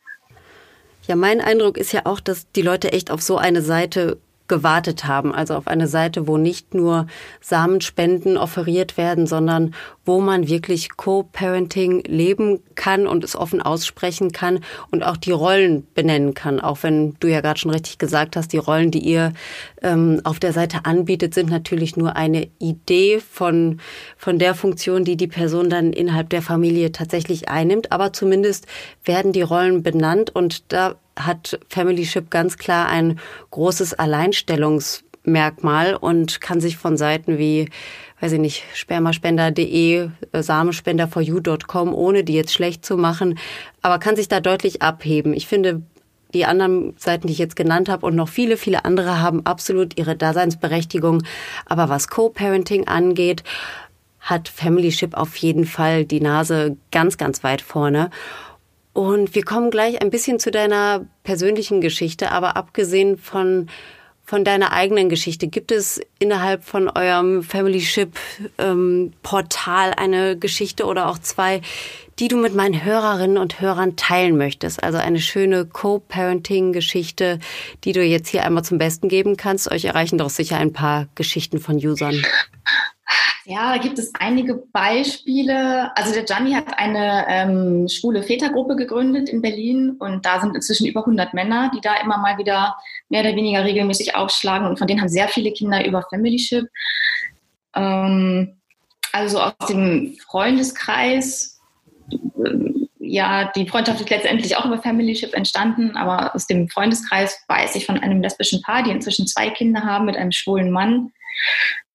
Ja, 1.07 1.15
mein 1.15 1.41
Eindruck 1.41 1.77
ist 1.77 1.91
ja 1.93 2.01
auch, 2.05 2.19
dass 2.19 2.49
die 2.51 2.61
Leute 2.61 2.93
echt 2.93 3.09
auf 3.09 3.21
so 3.21 3.37
eine 3.37 3.63
Seite 3.63 4.19
gewartet 4.51 5.05
haben. 5.05 5.33
Also 5.33 5.55
auf 5.55 5.67
eine 5.67 5.87
Seite, 5.87 6.27
wo 6.27 6.37
nicht 6.37 6.73
nur 6.73 7.07
Samenspenden 7.39 8.35
offeriert 8.35 8.97
werden, 8.97 9.25
sondern 9.25 9.73
wo 10.03 10.19
man 10.19 10.49
wirklich 10.49 10.97
Co-Parenting 10.97 12.03
leben 12.05 12.59
kann 12.75 13.07
und 13.07 13.23
es 13.23 13.37
offen 13.37 13.61
aussprechen 13.61 14.33
kann 14.33 14.59
und 14.91 15.03
auch 15.03 15.15
die 15.15 15.31
Rollen 15.31 15.87
benennen 15.93 16.33
kann. 16.33 16.59
Auch 16.59 16.83
wenn 16.83 17.15
du 17.21 17.29
ja 17.29 17.39
gerade 17.39 17.61
schon 17.61 17.71
richtig 17.71 17.97
gesagt 17.97 18.35
hast, 18.35 18.51
die 18.51 18.57
Rollen, 18.57 18.91
die 18.91 18.99
ihr 18.99 19.31
ähm, 19.81 20.19
auf 20.25 20.37
der 20.37 20.51
Seite 20.51 20.83
anbietet, 20.83 21.33
sind 21.33 21.49
natürlich 21.49 21.95
nur 21.95 22.17
eine 22.17 22.49
Idee 22.59 23.21
von, 23.21 23.79
von 24.17 24.37
der 24.37 24.53
Funktion, 24.53 25.05
die 25.05 25.15
die 25.15 25.27
Person 25.27 25.69
dann 25.69 25.93
innerhalb 25.93 26.29
der 26.29 26.41
Familie 26.41 26.91
tatsächlich 26.91 27.47
einnimmt. 27.47 27.93
Aber 27.93 28.11
zumindest 28.11 28.67
werden 29.05 29.31
die 29.31 29.43
Rollen 29.43 29.81
benannt 29.81 30.29
und 30.35 30.73
da 30.73 30.95
hat 31.25 31.59
Family 31.69 32.05
Ship 32.05 32.29
ganz 32.29 32.57
klar 32.57 32.87
ein 32.87 33.19
großes 33.51 33.93
Alleinstellungsmerkmal 33.93 35.95
und 35.95 36.41
kann 36.41 36.61
sich 36.61 36.77
von 36.77 36.97
Seiten 36.97 37.37
wie 37.37 37.69
weiß 38.21 38.33
ich 38.33 38.39
nicht, 38.39 38.63
spermaspender.de, 38.75 40.09
äh, 40.31 40.43
samenspenderforyou.com, 40.43 41.93
ohne 41.93 42.23
die 42.23 42.33
jetzt 42.33 42.53
schlecht 42.53 42.85
zu 42.85 42.95
machen, 42.95 43.37
aber 43.81 43.97
kann 43.97 44.15
sich 44.15 44.27
da 44.27 44.39
deutlich 44.39 44.81
abheben. 44.81 45.33
Ich 45.33 45.47
finde, 45.47 45.81
die 46.33 46.45
anderen 46.45 46.93
Seiten, 46.97 47.27
die 47.27 47.33
ich 47.33 47.39
jetzt 47.39 47.55
genannt 47.55 47.89
habe 47.89 48.05
und 48.05 48.15
noch 48.15 48.29
viele, 48.29 48.57
viele 48.57 48.85
andere 48.85 49.19
haben 49.19 49.45
absolut 49.45 49.97
ihre 49.97 50.15
Daseinsberechtigung. 50.15 51.23
Aber 51.65 51.89
was 51.89 52.07
Co-Parenting 52.07 52.87
angeht, 52.87 53.43
hat 54.19 54.47
Family 54.47 54.91
Ship 54.91 55.15
auf 55.15 55.35
jeden 55.37 55.65
Fall 55.65 56.05
die 56.05 56.21
Nase 56.21 56.77
ganz, 56.91 57.17
ganz 57.17 57.43
weit 57.43 57.61
vorne. 57.61 58.11
Und 58.93 59.35
wir 59.35 59.43
kommen 59.43 59.71
gleich 59.71 60.01
ein 60.01 60.09
bisschen 60.09 60.39
zu 60.39 60.51
deiner 60.51 61.05
persönlichen 61.23 61.81
Geschichte, 61.81 62.31
aber 62.31 62.57
abgesehen 62.57 63.17
von, 63.17 63.69
von 64.25 64.43
deiner 64.43 64.73
eigenen 64.73 65.07
Geschichte, 65.07 65.47
gibt 65.47 65.71
es 65.71 66.01
innerhalb 66.19 66.65
von 66.65 66.89
eurem 66.89 67.41
Family 67.41 67.79
Ship 67.79 68.11
ähm, 68.57 69.13
Portal 69.23 69.93
eine 69.95 70.37
Geschichte 70.37 70.85
oder 70.85 71.07
auch 71.07 71.19
zwei, 71.19 71.61
die 72.19 72.27
du 72.27 72.35
mit 72.35 72.53
meinen 72.53 72.83
Hörerinnen 72.83 73.37
und 73.37 73.61
Hörern 73.61 73.95
teilen 73.95 74.37
möchtest? 74.37 74.83
Also 74.83 74.97
eine 74.97 75.21
schöne 75.21 75.65
Co-Parenting-Geschichte, 75.65 77.39
die 77.85 77.93
du 77.93 78.03
jetzt 78.03 78.27
hier 78.27 78.43
einmal 78.43 78.65
zum 78.65 78.77
Besten 78.77 79.07
geben 79.07 79.37
kannst. 79.37 79.71
Euch 79.71 79.85
erreichen 79.85 80.17
doch 80.17 80.29
sicher 80.29 80.57
ein 80.57 80.73
paar 80.73 81.07
Geschichten 81.15 81.59
von 81.59 81.77
Usern. 81.77 82.21
Ja, 83.45 83.73
da 83.73 83.81
gibt 83.81 83.97
es 83.97 84.13
einige 84.19 84.55
Beispiele. 84.55 85.95
Also 85.97 86.13
der 86.13 86.23
Gianni 86.23 86.53
hat 86.53 86.77
eine 86.77 87.25
ähm, 87.27 87.87
schwule 87.87 88.21
Vätergruppe 88.21 88.75
gegründet 88.75 89.29
in 89.29 89.41
Berlin 89.41 89.95
und 89.99 90.25
da 90.25 90.39
sind 90.39 90.55
inzwischen 90.55 90.85
über 90.85 91.01
100 91.01 91.33
Männer, 91.33 91.71
die 91.73 91.81
da 91.81 91.95
immer 92.03 92.17
mal 92.19 92.37
wieder 92.37 92.75
mehr 93.09 93.21
oder 93.21 93.35
weniger 93.35 93.63
regelmäßig 93.63 94.15
aufschlagen 94.15 94.67
und 94.67 94.77
von 94.77 94.87
denen 94.87 95.01
haben 95.01 95.09
sehr 95.09 95.27
viele 95.27 95.51
Kinder 95.51 95.83
über 95.85 96.03
Familyship. 96.03 96.67
Ähm, 97.75 98.57
also 99.11 99.41
aus 99.41 99.53
dem 99.67 100.15
Freundeskreis, 100.27 101.59
äh, 102.11 102.71
ja, 102.99 103.51
die 103.55 103.67
Freundschaft 103.67 104.01
ist 104.01 104.09
letztendlich 104.11 104.55
auch 104.55 104.65
über 104.65 104.81
Familyship 104.81 105.33
entstanden, 105.33 105.97
aber 105.97 106.35
aus 106.35 106.45
dem 106.45 106.69
Freundeskreis 106.69 107.43
weiß 107.47 107.75
ich 107.75 107.87
von 107.87 107.97
einem 107.97 108.21
lesbischen 108.21 108.61
Paar, 108.61 108.83
die 108.83 108.91
inzwischen 108.91 109.25
zwei 109.25 109.49
Kinder 109.49 109.83
haben 109.83 110.05
mit 110.05 110.15
einem 110.15 110.31
schwulen 110.31 110.69
Mann 110.69 111.11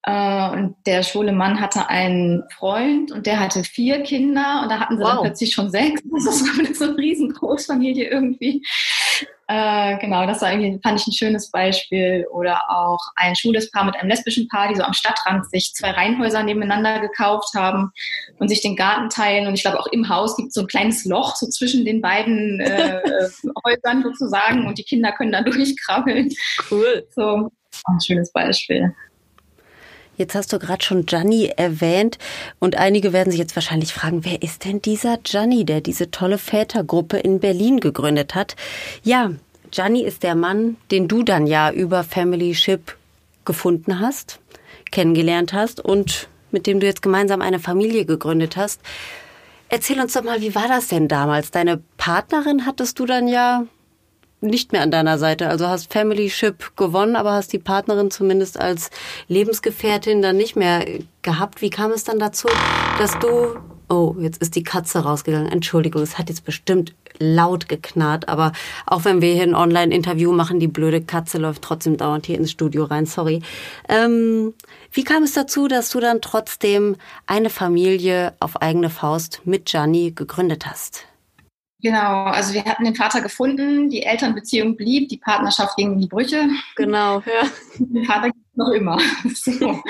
und 0.09 0.77
der 0.87 1.03
schwule 1.03 1.33
Mann 1.33 1.61
hatte 1.61 1.89
einen 1.89 2.45
Freund 2.57 3.11
und 3.11 3.27
der 3.27 3.41
hatte 3.41 3.65
vier 3.65 4.03
Kinder 4.03 4.61
und 4.63 4.71
da 4.71 4.79
hatten 4.79 4.99
sie 4.99 5.03
wow. 5.03 5.15
dann 5.15 5.23
plötzlich 5.23 5.53
schon 5.53 5.71
sechs. 5.71 6.01
Das 6.13 6.25
war 6.25 6.75
so 6.75 6.85
eine 6.85 6.97
riesen 6.97 7.33
Großfamilie 7.33 8.09
irgendwie. 8.09 8.63
Äh, 9.49 9.99
genau, 9.99 10.27
das 10.27 10.43
war 10.43 10.53
irgendwie, 10.53 10.81
fand 10.83 11.01
ich 11.01 11.07
ein 11.07 11.13
schönes 11.13 11.51
Beispiel. 11.51 12.27
Oder 12.33 12.63
auch 12.69 12.99
ein 13.17 13.37
schwules 13.37 13.71
Paar 13.71 13.85
mit 13.85 13.97
einem 13.97 14.09
lesbischen 14.09 14.49
Paar, 14.49 14.69
die 14.69 14.77
so 14.77 14.83
am 14.83 14.93
Stadtrand 14.93 15.49
sich 15.51 15.73
zwei 15.75 15.91
Reihenhäuser 15.91 16.43
nebeneinander 16.43 17.01
gekauft 17.01 17.55
haben 17.55 17.93
und 18.39 18.49
sich 18.49 18.61
den 18.61 18.77
Garten 18.77 19.09
teilen. 19.09 19.47
Und 19.47 19.55
ich 19.55 19.63
glaube, 19.63 19.79
auch 19.79 19.87
im 19.89 20.09
Haus 20.09 20.37
gibt 20.37 20.49
es 20.49 20.55
so 20.55 20.63
ein 20.63 20.67
kleines 20.67 21.05
Loch 21.05 21.37
so 21.37 21.49
zwischen 21.49 21.85
den 21.85 22.01
beiden 22.01 22.61
äh, 22.61 23.01
Häusern 23.65 24.03
sozusagen 24.03 24.67
und 24.67 24.79
die 24.79 24.85
Kinder 24.85 25.13
können 25.13 25.33
da 25.33 25.43
durchkrabbeln. 25.43 26.33
Cool. 26.71 27.07
So, 27.15 27.51
ein 27.85 28.01
schönes 28.01 28.33
Beispiel. 28.33 28.95
Jetzt 30.16 30.35
hast 30.35 30.52
du 30.52 30.58
gerade 30.58 30.85
schon 30.85 31.04
Gianni 31.04 31.52
erwähnt 31.56 32.18
und 32.58 32.76
einige 32.76 33.12
werden 33.12 33.30
sich 33.30 33.38
jetzt 33.38 33.54
wahrscheinlich 33.54 33.92
fragen, 33.92 34.25
wer 34.25 34.42
ist 34.42 34.64
denn 34.64 34.80
dieser 34.80 35.18
Gianni, 35.18 35.64
der 35.64 35.80
diese 35.80 36.11
tolle 36.11 36.38
Vätergruppe 36.38 37.18
in 37.18 37.40
Berlin 37.40 37.80
gegründet 37.80 38.35
hat? 38.35 38.56
Ja, 39.02 39.32
Gianni 39.70 40.02
ist 40.02 40.23
der 40.23 40.35
Mann, 40.35 40.76
den 40.90 41.08
du 41.08 41.23
dann 41.23 41.46
ja 41.46 41.70
über 41.70 42.02
Family 42.02 42.54
Ship 42.54 42.96
gefunden 43.44 44.00
hast, 44.00 44.40
kennengelernt 44.90 45.52
hast 45.52 45.80
und 45.80 46.28
mit 46.50 46.66
dem 46.66 46.80
du 46.80 46.87
jetzt 46.87 47.02
gemeinsam 47.02 47.42
eine 47.42 47.58
Familie 47.58 48.06
gegründet 48.06 48.56
hast. 48.56 48.80
Erzähl 49.68 50.00
uns 50.00 50.12
doch 50.14 50.23
mal, 50.23 50.40
wie 50.40 50.54
war 50.54 50.68
das 50.68 50.88
denn 50.88 51.08
damals? 51.08 51.50
Deine 51.50 51.82
Partnerin 51.96 52.64
hattest 52.64 52.99
du 52.99 53.04
dann 53.04 53.28
ja 53.28 53.66
nicht 54.47 54.73
mehr 54.73 54.83
an 54.83 54.91
deiner 54.91 55.19
Seite. 55.19 55.49
Also 55.49 55.69
hast 55.69 55.93
Family 55.93 56.31
Ship 56.31 56.73
gewonnen, 56.76 57.17
aber 57.17 57.33
hast 57.33 57.53
die 57.53 57.59
Partnerin 57.59 58.11
zumindest 58.11 58.59
als 58.59 58.91
Lebensgefährtin 59.29 60.23
dann 60.23 60.37
nicht 60.37 60.57
mehr 60.57 60.85
gehabt. 61.23 61.62
Wie 61.62 61.71
kam 61.71 61.91
es 61.93 62.05
dann 62.05 62.19
dazu, 62.19 62.49
dass 62.99 63.19
du 63.19 63.57
Oh, 63.88 64.17
jetzt 64.19 64.43
ist 64.43 64.57
die 64.57 64.65
Katze 64.65 64.99
rausgegangen. 64.99 65.50
Entschuldigung, 65.50 66.03
es 66.03 66.19
hat 66.19 66.29
jetzt 66.29 66.45
bestimmt 66.45 66.93
laut 67.19 67.69
geknarrt, 67.69 68.29
aber 68.29 68.50
auch 68.85 69.05
wenn 69.05 69.23
wir 69.23 69.33
hier 69.33 69.45
ein 69.45 69.55
Online-Interview 69.55 70.33
machen, 70.33 70.59
die 70.59 70.67
blöde 70.67 71.00
Katze 71.00 71.38
läuft 71.38 71.62
trotzdem 71.62 71.97
dauernd 71.97 72.26
hier 72.26 72.37
ins 72.37 72.50
Studio 72.50 72.85
rein, 72.85 73.07
sorry. 73.07 73.43
Ähm, 73.88 74.55
wie 74.91 75.05
kam 75.05 75.23
es 75.23 75.35
dazu, 75.35 75.69
dass 75.69 75.91
du 75.91 76.00
dann 76.00 76.21
trotzdem 76.21 76.97
eine 77.26 77.49
Familie 77.49 78.35
auf 78.41 78.61
eigene 78.61 78.91
Faust 78.91 79.43
mit 79.45 79.67
Gianni 79.67 80.11
gegründet 80.11 80.67
hast? 80.67 81.05
Genau, 81.83 82.25
also 82.25 82.54
wir 82.54 82.64
hatten 82.64 82.85
den 82.85 82.95
Vater 82.95 83.21
gefunden, 83.21 83.90
die 83.90 84.02
Elternbeziehung 84.02 84.76
blieb, 84.76 85.09
die 85.11 85.18
Partnerschaft 85.18 85.76
ging 85.76 85.92
in 85.92 86.00
die 86.00 86.09
Brüche. 86.09 86.49
Genau, 86.75 87.21
ja. 87.21 87.49
Den 87.78 88.04
Vater 88.04 88.30
gibt 88.30 88.47
es 88.50 88.56
noch 88.56 88.71
immer. 88.71 88.99
So. 89.35 89.83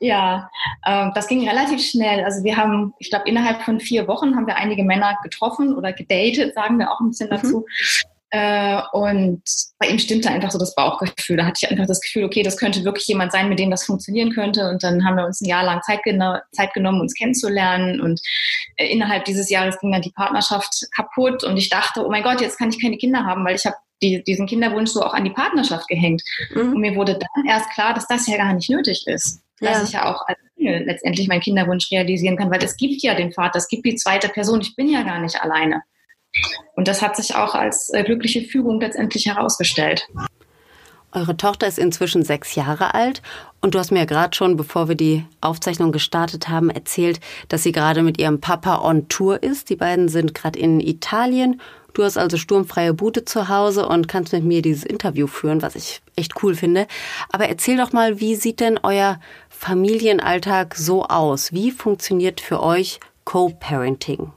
Ja, 0.00 0.48
äh, 0.84 1.08
das 1.14 1.26
ging 1.26 1.48
relativ 1.48 1.82
schnell. 1.82 2.24
Also 2.24 2.44
wir 2.44 2.56
haben, 2.56 2.94
ich 3.00 3.10
glaube, 3.10 3.28
innerhalb 3.28 3.62
von 3.62 3.80
vier 3.80 4.06
Wochen 4.06 4.36
haben 4.36 4.46
wir 4.46 4.56
einige 4.56 4.84
Männer 4.84 5.18
getroffen 5.24 5.74
oder 5.74 5.92
gedatet, 5.92 6.54
sagen 6.54 6.78
wir 6.78 6.92
auch 6.92 7.00
ein 7.00 7.08
bisschen 7.08 7.28
mhm. 7.28 7.64
Äh, 8.30 8.82
und 8.92 9.42
bei 9.78 9.88
ihm 9.88 9.98
stimmte 9.98 10.28
einfach 10.30 10.50
so 10.50 10.58
das 10.58 10.74
Bauchgefühl. 10.74 11.38
Da 11.38 11.46
hatte 11.46 11.60
ich 11.62 11.70
einfach 11.70 11.86
das 11.86 12.00
Gefühl, 12.00 12.24
okay, 12.24 12.42
das 12.42 12.58
könnte 12.58 12.84
wirklich 12.84 13.06
jemand 13.06 13.32
sein, 13.32 13.48
mit 13.48 13.58
dem 13.58 13.70
das 13.70 13.84
funktionieren 13.84 14.32
könnte. 14.32 14.68
Und 14.68 14.82
dann 14.82 15.04
haben 15.04 15.16
wir 15.16 15.24
uns 15.24 15.40
ein 15.40 15.48
Jahr 15.48 15.64
lang 15.64 15.82
Zeit, 15.82 16.02
geno 16.02 16.36
Zeit 16.52 16.74
genommen, 16.74 17.00
uns 17.00 17.14
kennenzulernen. 17.14 18.00
Und 18.00 18.20
äh, 18.76 18.86
innerhalb 18.86 19.24
dieses 19.24 19.48
Jahres 19.48 19.78
ging 19.80 19.92
dann 19.92 20.02
die 20.02 20.12
Partnerschaft 20.12 20.86
kaputt. 20.94 21.42
Und 21.44 21.56
ich 21.56 21.70
dachte, 21.70 22.04
oh 22.04 22.10
mein 22.10 22.22
Gott, 22.22 22.40
jetzt 22.40 22.58
kann 22.58 22.68
ich 22.68 22.80
keine 22.80 22.98
Kinder 22.98 23.24
haben, 23.24 23.44
weil 23.44 23.56
ich 23.56 23.64
habe 23.64 23.76
die, 24.02 24.22
diesen 24.22 24.46
Kinderwunsch 24.46 24.90
so 24.90 25.02
auch 25.02 25.14
an 25.14 25.24
die 25.24 25.30
Partnerschaft 25.30 25.88
gehängt. 25.88 26.22
Mhm. 26.54 26.74
Und 26.74 26.80
mir 26.80 26.94
wurde 26.94 27.18
dann 27.18 27.46
erst 27.46 27.70
klar, 27.70 27.94
dass 27.94 28.06
das 28.06 28.26
ja 28.26 28.36
gar 28.36 28.52
nicht 28.52 28.70
nötig 28.70 29.06
ist. 29.06 29.42
Ja. 29.60 29.72
Dass 29.72 29.88
ich 29.88 29.92
ja 29.92 30.12
auch 30.12 30.26
als 30.26 30.38
Single 30.54 30.84
letztendlich 30.84 31.28
meinen 31.28 31.40
Kinderwunsch 31.40 31.90
realisieren 31.90 32.36
kann, 32.36 32.50
weil 32.50 32.62
es 32.62 32.76
gibt 32.76 33.02
ja 33.02 33.14
den 33.14 33.32
Vater, 33.32 33.58
es 33.58 33.68
gibt 33.68 33.86
die 33.86 33.96
zweite 33.96 34.28
Person, 34.28 34.60
ich 34.60 34.76
bin 34.76 34.88
ja 34.88 35.02
gar 35.02 35.20
nicht 35.20 35.40
alleine. 35.40 35.82
Und 36.74 36.88
das 36.88 37.02
hat 37.02 37.16
sich 37.16 37.34
auch 37.34 37.54
als 37.54 37.90
äh, 37.90 38.04
glückliche 38.04 38.42
Fügung 38.42 38.80
letztendlich 38.80 39.26
herausgestellt. 39.26 40.08
Eure 41.10 41.36
Tochter 41.36 41.66
ist 41.66 41.78
inzwischen 41.78 42.22
sechs 42.22 42.54
Jahre 42.54 42.92
alt 42.92 43.22
und 43.62 43.74
du 43.74 43.78
hast 43.78 43.90
mir 43.90 44.00
ja 44.00 44.04
gerade 44.04 44.36
schon, 44.36 44.56
bevor 44.56 44.88
wir 44.88 44.94
die 44.94 45.24
Aufzeichnung 45.40 45.90
gestartet 45.90 46.48
haben, 46.48 46.68
erzählt, 46.68 47.18
dass 47.48 47.62
sie 47.62 47.72
gerade 47.72 48.02
mit 48.02 48.20
ihrem 48.20 48.40
Papa 48.40 48.82
on 48.82 49.08
Tour 49.08 49.42
ist. 49.42 49.70
Die 49.70 49.76
beiden 49.76 50.08
sind 50.08 50.34
gerade 50.34 50.58
in 50.58 50.80
Italien. 50.80 51.60
Du 51.94 52.04
hast 52.04 52.18
also 52.18 52.36
sturmfreie 52.36 52.92
Bute 52.92 53.24
zu 53.24 53.48
Hause 53.48 53.88
und 53.88 54.06
kannst 54.06 54.32
mit 54.32 54.44
mir 54.44 54.60
dieses 54.60 54.84
Interview 54.84 55.26
führen, 55.26 55.62
was 55.62 55.74
ich 55.74 56.02
echt 56.14 56.42
cool 56.42 56.54
finde. 56.54 56.86
Aber 57.32 57.48
erzähl 57.48 57.78
doch 57.78 57.92
mal, 57.92 58.20
wie 58.20 58.34
sieht 58.34 58.60
denn 58.60 58.78
euer 58.82 59.18
Familienalltag 59.48 60.76
so 60.76 61.06
aus? 61.06 61.52
Wie 61.52 61.70
funktioniert 61.72 62.40
für 62.40 62.62
euch 62.62 63.00
Co-Parenting? 63.24 64.32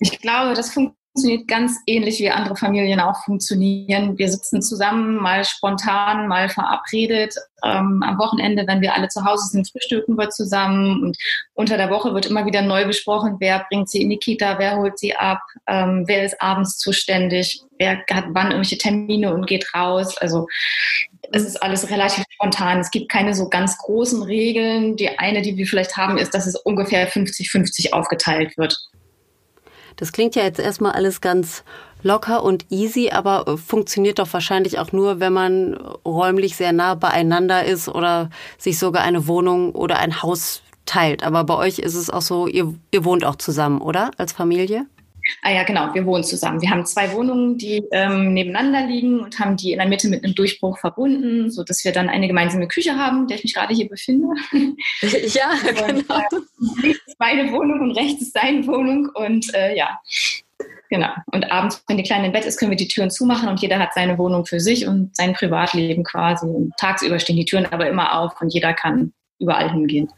Ich 0.00 0.20
glaube, 0.20 0.54
das 0.54 0.72
funktioniert 0.72 0.97
funktioniert 1.18 1.48
ganz 1.48 1.80
ähnlich 1.86 2.20
wie 2.20 2.30
andere 2.30 2.54
Familien 2.54 3.00
auch 3.00 3.24
funktionieren. 3.24 4.16
Wir 4.18 4.28
sitzen 4.28 4.62
zusammen, 4.62 5.16
mal 5.16 5.44
spontan, 5.44 6.28
mal 6.28 6.48
verabredet. 6.48 7.34
Ähm, 7.64 8.04
am 8.06 8.18
Wochenende, 8.18 8.64
wenn 8.68 8.80
wir 8.80 8.94
alle 8.94 9.08
zu 9.08 9.24
Hause 9.24 9.48
sind, 9.48 9.68
frühstücken 9.68 10.16
wir 10.16 10.30
zusammen. 10.30 11.02
Und 11.02 11.18
unter 11.54 11.76
der 11.76 11.90
Woche 11.90 12.14
wird 12.14 12.26
immer 12.26 12.46
wieder 12.46 12.62
neu 12.62 12.86
besprochen, 12.86 13.36
wer 13.40 13.66
bringt 13.68 13.90
sie 13.90 14.00
in 14.00 14.10
die 14.10 14.18
Kita, 14.18 14.60
wer 14.60 14.76
holt 14.76 14.96
sie 14.96 15.16
ab, 15.16 15.40
ähm, 15.66 16.04
wer 16.06 16.24
ist 16.24 16.40
abends 16.40 16.78
zuständig, 16.78 17.62
wer 17.80 17.98
hat 18.12 18.26
wann 18.28 18.52
irgendwelche 18.52 18.78
Termine 18.78 19.34
und 19.34 19.48
geht 19.48 19.74
raus. 19.74 20.16
Also 20.18 20.46
es 21.32 21.44
ist 21.44 21.60
alles 21.60 21.90
relativ 21.90 22.24
spontan. 22.30 22.78
Es 22.78 22.92
gibt 22.92 23.10
keine 23.10 23.34
so 23.34 23.48
ganz 23.48 23.76
großen 23.78 24.22
Regeln. 24.22 24.94
Die 24.94 25.18
eine, 25.18 25.42
die 25.42 25.56
wir 25.56 25.66
vielleicht 25.66 25.96
haben, 25.96 26.16
ist, 26.16 26.32
dass 26.32 26.46
es 26.46 26.54
ungefähr 26.54 27.10
50-50 27.10 27.92
aufgeteilt 27.92 28.56
wird. 28.56 28.76
Das 29.98 30.12
klingt 30.12 30.36
ja 30.36 30.44
jetzt 30.44 30.60
erstmal 30.60 30.92
alles 30.92 31.20
ganz 31.20 31.64
locker 32.02 32.44
und 32.44 32.66
easy, 32.70 33.10
aber 33.10 33.46
äh, 33.46 33.56
funktioniert 33.56 34.20
doch 34.20 34.32
wahrscheinlich 34.32 34.78
auch 34.78 34.92
nur, 34.92 35.20
wenn 35.20 35.32
man 35.32 35.74
räumlich 36.06 36.56
sehr 36.56 36.72
nah 36.72 36.94
beieinander 36.94 37.64
ist 37.64 37.88
oder 37.88 38.30
sich 38.56 38.78
sogar 38.78 39.02
eine 39.02 39.26
Wohnung 39.26 39.72
oder 39.72 39.98
ein 39.98 40.22
Haus 40.22 40.62
teilt. 40.86 41.24
Aber 41.24 41.44
bei 41.44 41.56
euch 41.56 41.80
ist 41.80 41.94
es 41.94 42.10
auch 42.10 42.22
so, 42.22 42.46
ihr, 42.46 42.72
ihr 42.92 43.04
wohnt 43.04 43.24
auch 43.24 43.36
zusammen, 43.36 43.80
oder? 43.80 44.12
Als 44.16 44.32
Familie? 44.32 44.86
Ah 45.42 45.52
ja, 45.52 45.62
genau, 45.64 45.94
wir 45.94 46.06
wohnen 46.06 46.24
zusammen. 46.24 46.60
Wir 46.60 46.70
haben 46.70 46.86
zwei 46.86 47.12
Wohnungen, 47.12 47.58
die 47.58 47.82
ähm, 47.92 48.32
nebeneinander 48.32 48.86
liegen 48.86 49.20
und 49.20 49.38
haben 49.38 49.56
die 49.56 49.72
in 49.72 49.78
der 49.78 49.88
Mitte 49.88 50.08
mit 50.08 50.24
einem 50.24 50.34
Durchbruch 50.34 50.78
verbunden, 50.78 51.50
sodass 51.50 51.84
wir 51.84 51.92
dann 51.92 52.08
eine 52.08 52.28
gemeinsame 52.28 52.68
Küche 52.68 52.96
haben, 52.96 53.22
in 53.22 53.26
der 53.28 53.38
ich 53.38 53.44
mich 53.44 53.54
gerade 53.54 53.74
hier 53.74 53.88
befinde. 53.88 54.28
Ja, 55.28 55.52
genau. 55.64 55.94
Und, 56.30 56.84
äh, 56.84 56.90
ist 56.90 57.18
meine 57.18 57.52
Wohnung 57.52 57.80
und 57.80 57.90
rechts 57.92 58.22
ist 58.22 58.34
seine 58.34 58.66
Wohnung 58.66 59.10
und 59.14 59.52
äh, 59.54 59.76
ja, 59.76 59.98
Genau. 60.90 61.10
Und 61.26 61.50
abends, 61.52 61.84
wenn 61.86 61.98
die 61.98 62.02
Kleine 62.02 62.26
im 62.26 62.32
Bett 62.32 62.46
ist, 62.46 62.58
können 62.58 62.70
wir 62.70 62.76
die 62.76 62.88
Türen 62.88 63.10
zumachen 63.10 63.48
und 63.48 63.60
jeder 63.60 63.78
hat 63.78 63.92
seine 63.94 64.16
Wohnung 64.16 64.46
für 64.46 64.58
sich 64.58 64.86
und 64.86 65.14
sein 65.14 65.34
Privatleben 65.34 66.02
quasi. 66.02 66.46
Und 66.46 66.72
tagsüber 66.78 67.18
stehen 67.18 67.36
die 67.36 67.44
Türen 67.44 67.66
aber 67.66 67.88
immer 67.88 68.18
auf 68.18 68.40
und 68.40 68.52
jeder 68.52 68.72
kann 68.72 69.12
überall 69.38 69.70
hingehen. 69.70 70.08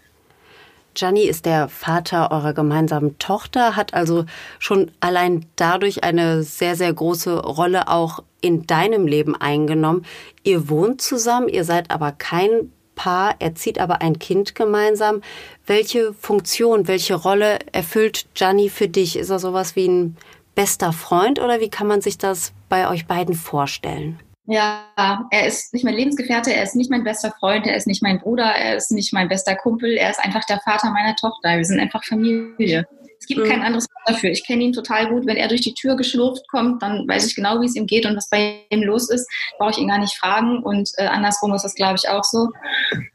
Gianni 0.95 1.23
ist 1.23 1.47
der 1.47 1.69
Vater 1.69 2.31
eurer 2.31 2.53
gemeinsamen 2.53 3.19
Tochter, 3.19 3.77
hat 3.77 3.95
also 3.95 4.25
schon 4.59 4.91
allein 5.01 5.47
dadurch 5.57 6.05
eine 6.05 6.43
sehr, 6.43 6.77
sehr 6.77 6.93
große 6.93 7.39
Rolle 7.39 7.89
auch 7.89 8.23
in 8.41 8.67
deinem 8.67 9.07
Leben 9.07 9.37
eingenommen. 9.37 10.05
Ihr 10.43 10.69
wohnt 10.69 11.01
zusammen, 11.01 11.49
ihr 11.49 11.65
seid 11.65 11.91
aber 11.91 12.13
kein 12.13 12.73
Paar, 12.95 13.37
erzieht 13.39 13.79
aber 13.79 14.03
ein 14.03 14.19
Kind 14.19 14.55
gemeinsam. 14.55 15.23
Welche 15.65 16.13
Funktion, 16.13 16.87
welche 16.87 17.15
Rolle 17.15 17.59
erfüllt 17.73 18.27
Gianni 18.35 18.69
für 18.69 18.89
dich? 18.89 19.17
Ist 19.17 19.31
er 19.31 19.39
sowas 19.39 19.75
wie 19.75 19.89
ein 19.89 20.17
bester 20.55 20.93
Freund 20.93 21.39
oder 21.39 21.61
wie 21.61 21.71
kann 21.71 21.87
man 21.87 22.03
sich 22.03 22.19
das 22.19 22.53
bei 22.69 22.91
euch 22.91 23.07
beiden 23.07 23.35
vorstellen? 23.35 24.21
Ja, 24.51 25.29
er 25.31 25.47
ist 25.47 25.73
nicht 25.73 25.85
mein 25.85 25.95
Lebensgefährte, 25.95 26.53
er 26.53 26.65
ist 26.65 26.75
nicht 26.75 26.91
mein 26.91 27.05
bester 27.05 27.33
Freund, 27.39 27.69
er 27.69 27.77
ist 27.77 27.87
nicht 27.87 28.03
mein 28.03 28.19
Bruder, 28.19 28.47
er 28.47 28.75
ist 28.75 28.91
nicht 28.91 29.13
mein 29.13 29.29
bester 29.29 29.55
Kumpel, 29.55 29.93
er 29.93 30.11
ist 30.11 30.19
einfach 30.19 30.45
der 30.45 30.59
Vater 30.65 30.91
meiner 30.91 31.15
Tochter. 31.15 31.57
Wir 31.57 31.65
sind 31.65 31.79
einfach 31.79 32.03
Familie. 32.03 32.85
Es 33.21 33.27
gibt 33.29 33.43
mhm. 33.43 33.49
kein 33.49 33.63
anderes 33.63 33.85
Wort 33.85 34.09
dafür. 34.09 34.31
Ich 34.31 34.45
kenne 34.45 34.65
ihn 34.65 34.73
total 34.73 35.09
gut. 35.09 35.25
Wenn 35.25 35.37
er 35.37 35.47
durch 35.47 35.61
die 35.61 35.75
Tür 35.75 35.95
geschlurft 35.95 36.49
kommt, 36.49 36.83
dann 36.83 37.07
weiß 37.07 37.29
ich 37.29 37.37
genau, 37.37 37.61
wie 37.61 37.67
es 37.67 37.77
ihm 37.77 37.87
geht 37.87 38.07
und 38.07 38.17
was 38.17 38.29
bei 38.29 38.63
ihm 38.71 38.83
los 38.83 39.09
ist. 39.09 39.31
Brauche 39.59 39.71
ich 39.71 39.79
ihn 39.79 39.87
gar 39.87 39.99
nicht 39.99 40.17
fragen. 40.17 40.65
Und 40.65 40.91
äh, 40.97 41.07
andersrum 41.07 41.55
ist 41.55 41.63
das, 41.63 41.77
glaube 41.77 41.99
ich, 42.03 42.09
auch 42.09 42.25
so. 42.25 42.49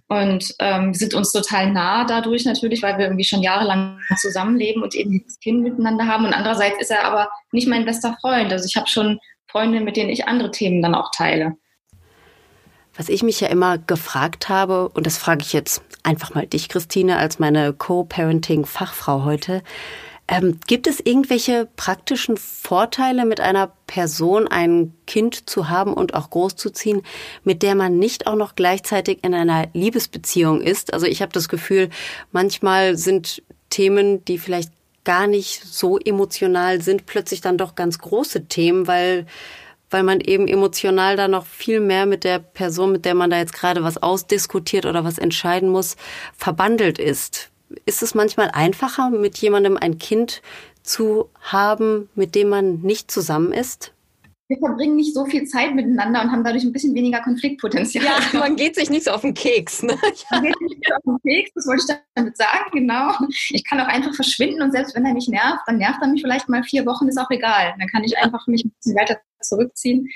Und 0.08 0.56
ähm, 0.60 0.94
wir 0.94 0.94
sind 0.94 1.16
uns 1.16 1.34
total 1.34 1.74
nah 1.74 2.06
dadurch 2.06 2.46
natürlich, 2.46 2.82
weil 2.82 2.98
wir 2.98 3.08
irgendwie 3.08 3.26
schon 3.26 3.42
jahrelang 3.42 4.00
zusammenleben 4.22 4.84
und 4.84 4.96
eben 4.96 5.12
dieses 5.12 5.38
Kind 5.42 5.64
miteinander 5.64 6.08
haben. 6.08 6.24
Und 6.24 6.34
andererseits 6.34 6.80
ist 6.80 6.92
er 6.92 7.04
aber 7.04 7.30
nicht 7.52 7.68
mein 7.68 7.84
bester 7.84 8.16
Freund. 8.22 8.54
Also 8.54 8.68
ich 8.68 8.78
habe 8.78 8.88
schon 8.88 9.20
Freundinnen, 9.56 9.86
mit 9.86 9.96
denen 9.96 10.10
ich 10.10 10.28
andere 10.28 10.52
Themen 10.52 10.82
dann 10.82 10.96
auch 10.96 11.12
teile. 11.12 11.56
Was 12.98 13.08
ich 13.08 13.24
mich 13.24 13.40
ja 13.40 13.48
immer 13.48 13.78
gefragt 13.78 14.50
habe, 14.50 14.90
und 14.90 15.06
das 15.06 15.18
frage 15.18 15.44
ich 15.44 15.54
jetzt 15.54 15.82
einfach 16.04 16.36
mal 16.36 16.46
dich, 16.46 16.68
Christine, 16.68 17.16
als 17.16 17.40
meine 17.40 17.72
Co-Parenting-Fachfrau 17.72 19.24
heute, 19.24 19.64
ähm, 20.28 20.60
gibt 20.68 20.88
es 20.88 21.00
irgendwelche 21.00 21.70
praktischen 21.78 22.36
Vorteile, 22.36 23.26
mit 23.26 23.40
einer 23.40 23.72
Person 23.88 24.50
ein 24.50 24.94
Kind 25.08 25.50
zu 25.50 25.70
haben 25.70 25.94
und 25.94 26.16
auch 26.16 26.32
großzuziehen, 26.32 27.04
mit 27.46 27.64
der 27.64 27.76
man 27.76 27.98
nicht 27.98 28.28
auch 28.28 28.36
noch 28.36 28.56
gleichzeitig 28.56 29.20
in 29.24 29.34
einer 29.34 29.68
Liebesbeziehung 29.72 30.60
ist? 30.60 30.94
Also 30.94 31.06
ich 31.06 31.22
habe 31.22 31.32
das 31.32 31.48
Gefühl, 31.48 31.90
manchmal 32.34 32.98
sind 32.98 33.42
Themen, 33.70 34.26
die 34.26 34.38
vielleicht 34.38 34.74
gar 35.06 35.28
nicht 35.28 35.64
so 35.64 35.98
emotional 35.98 36.82
sind, 36.82 37.06
plötzlich 37.06 37.42
dann 37.42 37.58
doch 37.58 37.76
ganz 37.76 38.00
große 38.00 38.48
Themen, 38.48 38.88
weil 38.88 39.26
weil 39.92 40.04
man 40.04 40.20
eben 40.20 40.48
emotional 40.48 41.16
da 41.16 41.28
noch 41.28 41.46
viel 41.46 41.80
mehr 41.80 42.06
mit 42.06 42.24
der 42.24 42.40
Person, 42.40 42.92
mit 42.92 43.06
der 43.06 43.16
man 43.16 43.30
da 43.30 43.38
jetzt 43.38 43.54
gerade 43.54 43.84
was 43.84 44.02
ausdiskutiert 44.02 44.86
oder 44.86 45.06
was 45.06 45.18
entscheiden 45.18 45.70
muss, 45.70 45.96
verbandelt 46.36 46.98
ist. 46.98 47.50
Ist 47.86 48.04
es 48.04 48.16
manchmal 48.16 48.50
einfacher, 48.52 49.10
mit 49.10 49.38
jemandem 49.38 49.78
ein 49.78 49.98
Kind 49.98 50.42
zu 50.84 51.30
haben, 51.40 52.10
mit 52.16 52.36
dem 52.36 52.50
man 52.50 52.82
nicht 52.82 53.10
zusammen 53.12 53.54
ist? 53.54 53.94
Wir 54.48 54.58
verbringen 54.58 54.96
nicht 54.96 55.14
so 55.14 55.26
viel 55.26 55.46
Zeit 55.46 55.74
miteinander 55.74 56.22
und 56.22 56.32
haben 56.32 56.44
dadurch 56.44 56.64
ein 56.64 56.72
bisschen 56.72 56.94
weniger 56.94 57.22
Konfliktpotenzial. 57.22 58.06
Ja, 58.06 58.40
man 58.40 58.56
geht 58.56 58.76
sich 58.76 58.90
nicht 58.90 59.06
so 59.06 59.12
auf 59.12 59.22
den 59.22 59.34
Keks. 59.34 59.82
Ne? 59.82 59.98
Man 60.30 60.44
geht 60.44 60.56
sich 60.60 60.78
nicht 60.78 60.94
auf 60.94 61.04
den 61.04 61.18
Keks, 61.24 61.52
das 61.56 61.68
wollte 61.68 61.84
ich 61.88 61.98
damit 62.14 62.38
sagen, 62.38 62.70
genau. 62.72 63.12
Ich 63.50 63.64
kann 63.64 63.80
auch 63.80 63.88
einfach 63.88 64.14
verschwinden 64.14 64.62
und 64.62 64.72
selbst 64.72 64.96
wenn 64.96 65.06
er 65.06 65.14
mich 65.14 65.28
nervt, 65.28 65.62
dann 65.66 65.78
nervt 65.78 66.00
er 66.02 66.08
mich 66.08 66.22
vielleicht 66.22 66.48
mal 66.48 66.64
vier 66.64 66.86
Wochen, 66.86 67.08
ist 67.08 67.18
auch 67.18 67.32
egal. 67.32 67.74
Dann 67.80 67.88
kann 67.88 68.04
ich 68.04 68.18
einfach 68.18 68.46
mich 68.48 68.64
ein 68.66 68.72
bisschen 68.78 68.96
weiter 68.96 69.18
zurückziehen. 69.42 70.08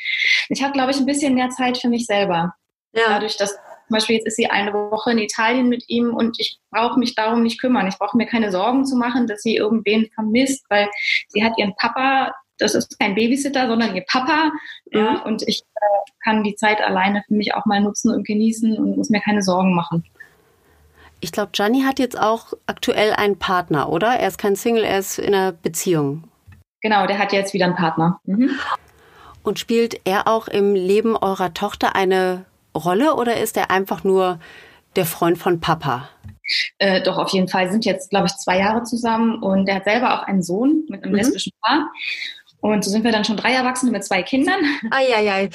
Ich 0.49 0.61
habe, 0.61 0.73
glaube 0.73 0.91
ich, 0.91 0.97
ein 0.97 1.05
bisschen 1.05 1.33
mehr 1.33 1.49
Zeit 1.49 1.77
für 1.77 1.89
mich 1.89 2.05
selber. 2.05 2.53
Ja. 2.93 3.03
Dadurch, 3.07 3.37
dass 3.37 3.51
zum 3.53 3.95
Beispiel 3.95 4.17
jetzt 4.17 4.27
ist 4.27 4.35
sie 4.35 4.45
eine 4.45 4.71
Woche 4.71 5.11
in 5.11 5.17
Italien 5.17 5.67
mit 5.67 5.83
ihm 5.87 6.13
und 6.13 6.39
ich 6.39 6.59
brauche 6.69 6.99
mich 6.99 7.15
darum 7.15 7.41
nicht 7.41 7.59
kümmern. 7.59 7.87
Ich 7.87 7.97
brauche 7.97 8.15
mir 8.15 8.27
keine 8.27 8.51
Sorgen 8.51 8.85
zu 8.85 8.95
machen, 8.95 9.25
dass 9.25 9.41
sie 9.41 9.55
irgendwen 9.55 10.07
vermisst, 10.13 10.65
weil 10.69 10.87
sie 11.29 11.43
hat 11.43 11.53
ihren 11.57 11.75
Papa 11.75 12.31
das 12.59 12.75
ist 12.75 12.99
kein 12.99 13.15
Babysitter, 13.15 13.67
sondern 13.67 13.95
ihr 13.95 14.03
Papa. 14.07 14.51
Mhm. 14.91 14.99
Ja, 14.99 15.21
und 15.23 15.41
ich 15.47 15.61
äh, 15.61 16.11
kann 16.23 16.43
die 16.43 16.55
Zeit 16.55 16.81
alleine 16.81 17.23
für 17.27 17.33
mich 17.33 17.53
auch 17.55 17.65
mal 17.65 17.81
nutzen 17.81 18.13
und 18.13 18.25
genießen 18.25 18.77
und 18.77 18.97
muss 18.97 19.09
mir 19.09 19.21
keine 19.21 19.41
Sorgen 19.41 19.73
machen. 19.73 20.03
Ich 21.21 21.31
glaube, 21.31 21.49
Gianni 21.51 21.81
hat 21.81 21.99
jetzt 21.99 22.19
auch 22.19 22.53
aktuell 22.65 23.13
einen 23.13 23.37
Partner, 23.37 23.89
oder? 23.89 24.07
Er 24.07 24.27
ist 24.27 24.37
kein 24.37 24.55
Single, 24.55 24.83
er 24.83 24.99
ist 24.99 25.19
in 25.19 25.33
einer 25.33 25.51
Beziehung. 25.51 26.23
Genau, 26.81 27.07
der 27.07 27.19
hat 27.19 27.33
jetzt 27.33 27.53
wieder 27.53 27.65
einen 27.65 27.75
Partner. 27.75 28.19
Mhm. 28.23 28.51
Und 29.43 29.59
spielt 29.59 29.99
er 30.05 30.27
auch 30.27 30.47
im 30.47 30.75
Leben 30.75 31.17
eurer 31.17 31.53
Tochter 31.53 31.95
eine 31.95 32.45
Rolle 32.75 33.15
oder 33.15 33.37
ist 33.37 33.57
er 33.57 33.71
einfach 33.71 34.03
nur 34.03 34.39
der 34.95 35.05
Freund 35.05 35.37
von 35.37 35.59
Papa? 35.59 36.09
Äh, 36.79 37.03
doch, 37.03 37.17
auf 37.17 37.31
jeden 37.31 37.47
Fall 37.47 37.71
sind 37.71 37.85
jetzt, 37.85 38.09
glaube 38.09 38.27
ich, 38.27 38.35
zwei 38.37 38.57
Jahre 38.57 38.83
zusammen 38.83 39.41
und 39.41 39.67
er 39.67 39.75
hat 39.75 39.83
selber 39.83 40.19
auch 40.19 40.23
einen 40.23 40.41
Sohn 40.41 40.85
mit 40.89 41.03
einem 41.03 41.11
mhm. 41.11 41.17
lesbischen 41.17 41.53
Paar. 41.61 41.89
Und 42.61 42.83
so 42.83 42.91
sind 42.91 43.03
wir 43.03 43.11
dann 43.11 43.25
schon 43.25 43.37
drei 43.37 43.53
Erwachsene 43.53 43.91
mit 43.91 44.03
zwei 44.03 44.23
Kindern. 44.23 44.59
Eieiei. 44.91 45.49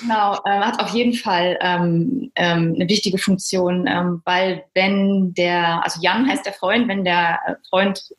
Genau, 0.00 0.34
äh, 0.44 0.60
hat 0.60 0.80
auf 0.80 0.90
jeden 0.90 1.14
Fall 1.14 1.58
ähm, 1.62 2.30
ähm, 2.34 2.74
eine 2.74 2.88
wichtige 2.88 3.18
Funktion, 3.18 3.86
ähm, 3.86 4.20
weil 4.24 4.64
wenn 4.74 5.32
der, 5.34 5.82
also 5.82 6.00
Jan 6.02 6.28
heißt 6.28 6.44
der 6.44 6.52
Freund, 6.52 6.86
wenn 6.88 7.04
der 7.04 7.58
Freund 7.70 8.10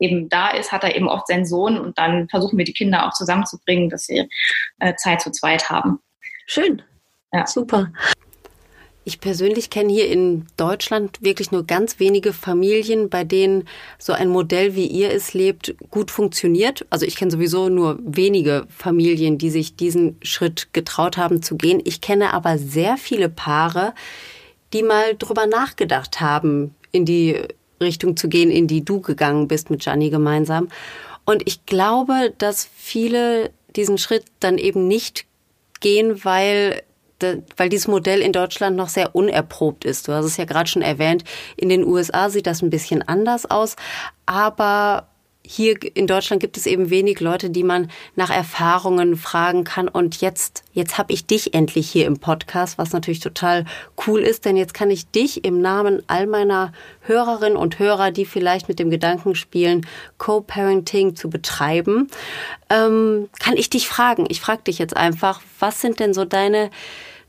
eben 0.00 0.28
da 0.28 0.50
ist, 0.50 0.72
hat 0.72 0.84
er 0.84 0.96
eben 0.96 1.08
oft 1.08 1.28
seinen 1.28 1.46
Sohn 1.46 1.78
und 1.78 1.96
dann 1.98 2.28
versuchen 2.28 2.58
wir 2.58 2.64
die 2.64 2.72
Kinder 2.72 3.06
auch 3.06 3.12
zusammenzubringen, 3.12 3.88
dass 3.88 4.06
sie 4.06 4.28
äh, 4.80 4.94
Zeit 4.96 5.20
zu 5.20 5.30
zweit 5.30 5.70
haben. 5.70 6.00
Schön. 6.46 6.82
Ja. 7.32 7.46
Super. 7.46 7.92
Ich 9.06 9.20
persönlich 9.20 9.68
kenne 9.68 9.92
hier 9.92 10.08
in 10.08 10.46
Deutschland 10.56 11.18
wirklich 11.20 11.52
nur 11.52 11.64
ganz 11.64 12.00
wenige 12.00 12.32
Familien, 12.32 13.10
bei 13.10 13.22
denen 13.22 13.68
so 13.98 14.14
ein 14.14 14.28
Modell 14.28 14.74
wie 14.74 14.86
ihr 14.86 15.10
es 15.10 15.34
lebt, 15.34 15.74
gut 15.90 16.10
funktioniert. 16.10 16.86
Also 16.88 17.04
ich 17.04 17.16
kenne 17.16 17.30
sowieso 17.30 17.68
nur 17.68 17.98
wenige 18.02 18.66
Familien, 18.74 19.36
die 19.36 19.50
sich 19.50 19.76
diesen 19.76 20.16
Schritt 20.22 20.68
getraut 20.72 21.18
haben 21.18 21.42
zu 21.42 21.56
gehen. 21.56 21.82
Ich 21.84 22.00
kenne 22.00 22.32
aber 22.32 22.56
sehr 22.56 22.96
viele 22.96 23.28
Paare, 23.28 23.94
die 24.72 24.82
mal 24.82 25.14
drüber 25.18 25.46
nachgedacht 25.46 26.22
haben, 26.22 26.74
in 26.90 27.04
die 27.04 27.42
Richtung 27.82 28.16
zu 28.16 28.28
gehen, 28.28 28.50
in 28.50 28.66
die 28.66 28.84
du 28.84 29.00
gegangen 29.00 29.48
bist 29.48 29.68
mit 29.68 29.82
Gianni 29.82 30.08
gemeinsam. 30.08 30.68
Und 31.26 31.42
ich 31.46 31.66
glaube, 31.66 32.32
dass 32.38 32.68
viele 32.74 33.50
diesen 33.76 33.98
Schritt 33.98 34.24
dann 34.40 34.56
eben 34.56 34.88
nicht 34.88 35.26
gehen, 35.80 36.24
weil 36.24 36.82
weil 37.56 37.68
dieses 37.68 37.88
Modell 37.88 38.20
in 38.20 38.32
Deutschland 38.32 38.76
noch 38.76 38.88
sehr 38.88 39.14
unerprobt 39.14 39.84
ist. 39.84 40.08
Du 40.08 40.12
hast 40.12 40.24
es 40.24 40.36
ja 40.36 40.44
gerade 40.44 40.68
schon 40.68 40.82
erwähnt, 40.82 41.24
in 41.56 41.68
den 41.68 41.84
USA 41.84 42.30
sieht 42.30 42.46
das 42.46 42.62
ein 42.62 42.70
bisschen 42.70 43.02
anders 43.02 43.46
aus, 43.46 43.76
aber 44.26 45.06
hier 45.46 45.76
in 45.94 46.06
Deutschland 46.06 46.40
gibt 46.40 46.56
es 46.56 46.64
eben 46.64 46.88
wenig 46.88 47.20
Leute, 47.20 47.50
die 47.50 47.64
man 47.64 47.90
nach 48.16 48.30
Erfahrungen 48.30 49.16
fragen 49.16 49.64
kann. 49.64 49.88
Und 49.88 50.22
jetzt, 50.22 50.64
jetzt 50.72 50.96
habe 50.96 51.12
ich 51.12 51.26
dich 51.26 51.52
endlich 51.52 51.90
hier 51.90 52.06
im 52.06 52.18
Podcast, 52.18 52.78
was 52.78 52.92
natürlich 52.92 53.20
total 53.20 53.66
cool 54.06 54.20
ist, 54.20 54.46
denn 54.46 54.56
jetzt 54.56 54.72
kann 54.72 54.90
ich 54.90 55.10
dich 55.10 55.44
im 55.44 55.60
Namen 55.60 56.02
all 56.06 56.26
meiner 56.26 56.72
Hörerinnen 57.02 57.58
und 57.58 57.78
Hörer, 57.78 58.10
die 58.10 58.24
vielleicht 58.24 58.68
mit 58.68 58.78
dem 58.78 58.88
Gedanken 58.88 59.34
spielen, 59.34 59.86
Co-Parenting 60.16 61.14
zu 61.14 61.28
betreiben, 61.28 62.08
ähm, 62.70 63.28
kann 63.38 63.58
ich 63.58 63.68
dich 63.68 63.86
fragen. 63.86 64.24
Ich 64.30 64.40
frage 64.40 64.62
dich 64.62 64.78
jetzt 64.78 64.96
einfach, 64.96 65.42
was 65.58 65.82
sind 65.82 66.00
denn 66.00 66.14
so 66.14 66.24
deine 66.24 66.70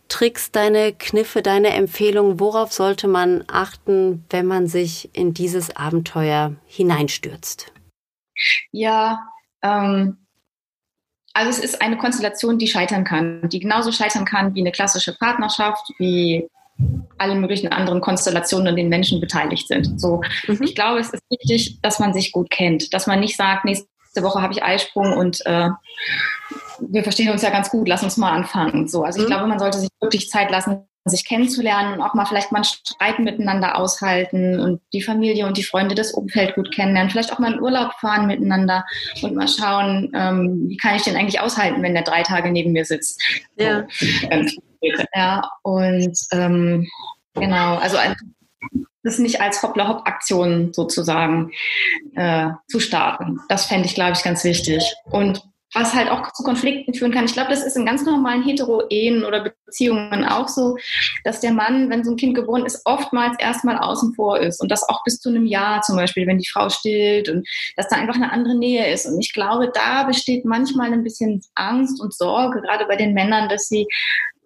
Tricks, 0.07 0.51
deine 0.51 0.93
Kniffe, 0.93 1.41
deine 1.41 1.69
Empfehlungen? 1.69 2.39
Worauf 2.39 2.71
sollte 2.71 3.07
man 3.07 3.43
achten, 3.47 4.23
wenn 4.29 4.45
man 4.45 4.67
sich 4.67 5.09
in 5.13 5.33
dieses 5.33 5.75
Abenteuer 5.75 6.55
hineinstürzt? 6.65 7.71
Ja, 8.71 9.19
ähm, 9.61 10.17
also 11.33 11.49
es 11.49 11.59
ist 11.59 11.81
eine 11.81 11.97
Konstellation, 11.97 12.57
die 12.57 12.67
scheitern 12.67 13.03
kann, 13.03 13.49
die 13.49 13.59
genauso 13.59 13.91
scheitern 13.91 14.25
kann 14.25 14.55
wie 14.55 14.61
eine 14.61 14.71
klassische 14.71 15.15
Partnerschaft, 15.17 15.85
wie 15.97 16.47
alle 17.17 17.35
möglichen 17.35 17.69
anderen 17.69 18.01
Konstellationen 18.01 18.69
und 18.69 18.75
den 18.75 18.89
Menschen 18.89 19.19
beteiligt 19.19 19.67
sind. 19.67 19.99
So, 19.99 20.21
mhm. 20.47 20.61
ich 20.61 20.75
glaube, 20.75 20.99
es 20.99 21.09
ist 21.09 21.23
wichtig, 21.29 21.79
dass 21.81 21.99
man 21.99 22.13
sich 22.13 22.31
gut 22.31 22.49
kennt, 22.49 22.93
dass 22.93 23.07
man 23.07 23.19
nicht 23.19 23.37
sagt, 23.37 23.65
nächste 23.65 23.87
Woche 24.17 24.41
habe 24.41 24.53
ich 24.53 24.63
Eisprung 24.63 25.13
und 25.13 25.45
äh, 25.45 25.69
wir 26.79 27.03
verstehen 27.03 27.31
uns 27.31 27.41
ja 27.41 27.49
ganz 27.49 27.69
gut, 27.69 27.87
lass 27.87 28.03
uns 28.03 28.17
mal 28.17 28.31
anfangen. 28.31 28.87
So, 28.87 29.03
also 29.03 29.19
ich 29.19 29.25
mhm. 29.25 29.29
glaube, 29.29 29.47
man 29.47 29.59
sollte 29.59 29.79
sich 29.79 29.89
wirklich 29.99 30.29
Zeit 30.29 30.51
lassen, 30.51 30.87
sich 31.05 31.25
kennenzulernen 31.25 31.93
und 31.93 32.01
auch 32.01 32.15
mal 32.15 32.25
vielleicht 32.25 32.51
mal 32.51 32.63
Streiten 32.63 33.23
miteinander 33.23 33.77
aushalten 33.77 34.59
und 34.59 34.81
die 34.91 35.03
Familie 35.03 35.45
und 35.45 35.55
die 35.55 35.63
Freunde, 35.63 35.93
das 35.93 36.11
Umfeld 36.11 36.55
gut 36.55 36.73
kennenlernen, 36.73 37.11
vielleicht 37.11 37.31
auch 37.31 37.37
mal 37.37 37.53
in 37.53 37.61
Urlaub 37.61 37.93
fahren 37.99 38.25
miteinander 38.25 38.85
und 39.21 39.35
mal 39.35 39.47
schauen, 39.47 40.11
ähm, 40.15 40.65
wie 40.67 40.77
kann 40.77 40.95
ich 40.95 41.03
den 41.03 41.15
eigentlich 41.15 41.39
aushalten, 41.39 41.83
wenn 41.83 41.93
der 41.93 42.03
drei 42.03 42.23
Tage 42.23 42.51
neben 42.51 42.71
mir 42.71 42.85
sitzt. 42.85 43.21
Ja. 43.55 43.85
So, 43.99 44.57
ja, 45.13 45.49
und 45.61 46.17
ähm, 46.31 46.87
genau, 47.33 47.75
also 47.75 47.97
das 49.03 49.19
nicht 49.19 49.39
als 49.39 49.61
Hoppla-Hopp-Aktion 49.61 50.73
sozusagen 50.73 51.51
äh, 52.15 52.49
zu 52.67 52.79
starten. 52.79 53.39
Das 53.47 53.65
fände 53.65 53.85
ich, 53.85 53.93
glaube 53.93 54.13
ich, 54.13 54.23
ganz 54.23 54.43
wichtig. 54.43 54.95
Und 55.05 55.43
was 55.75 55.93
halt 55.93 56.09
auch 56.09 56.31
zu 56.31 56.43
Konflikten 56.43 56.93
führen 56.93 57.11
kann. 57.11 57.25
Ich 57.25 57.33
glaube, 57.33 57.49
das 57.49 57.63
ist 57.63 57.75
in 57.75 57.85
ganz 57.85 58.05
normalen 58.05 58.43
Hetero-Ehen 58.43 59.25
oder 59.25 59.53
Beziehungen 59.65 60.23
auch 60.23 60.47
so, 60.47 60.77
dass 61.25 61.41
der 61.41 61.51
Mann, 61.51 61.89
wenn 61.89 62.03
so 62.03 62.11
ein 62.11 62.17
Kind 62.17 62.33
geboren 62.33 62.65
ist, 62.65 62.81
oftmals 62.85 63.37
erstmal 63.39 63.77
außen 63.77 64.13
vor 64.15 64.39
ist 64.39 64.61
und 64.61 64.71
das 64.71 64.87
auch 64.87 65.03
bis 65.03 65.19
zu 65.19 65.29
einem 65.29 65.45
Jahr 65.45 65.81
zum 65.81 65.97
Beispiel, 65.97 66.25
wenn 66.27 66.37
die 66.37 66.47
Frau 66.47 66.69
stillt 66.69 67.27
und 67.29 67.47
dass 67.75 67.89
da 67.89 67.97
einfach 67.97 68.15
eine 68.15 68.31
andere 68.31 68.55
Nähe 68.55 68.91
ist. 68.91 69.05
Und 69.05 69.19
ich 69.19 69.33
glaube, 69.33 69.69
da 69.73 70.03
besteht 70.03 70.45
manchmal 70.45 70.93
ein 70.93 71.03
bisschen 71.03 71.41
Angst 71.55 72.01
und 72.01 72.13
Sorge, 72.13 72.61
gerade 72.61 72.85
bei 72.85 72.95
den 72.95 73.13
Männern, 73.13 73.49
dass 73.49 73.67
sie 73.67 73.85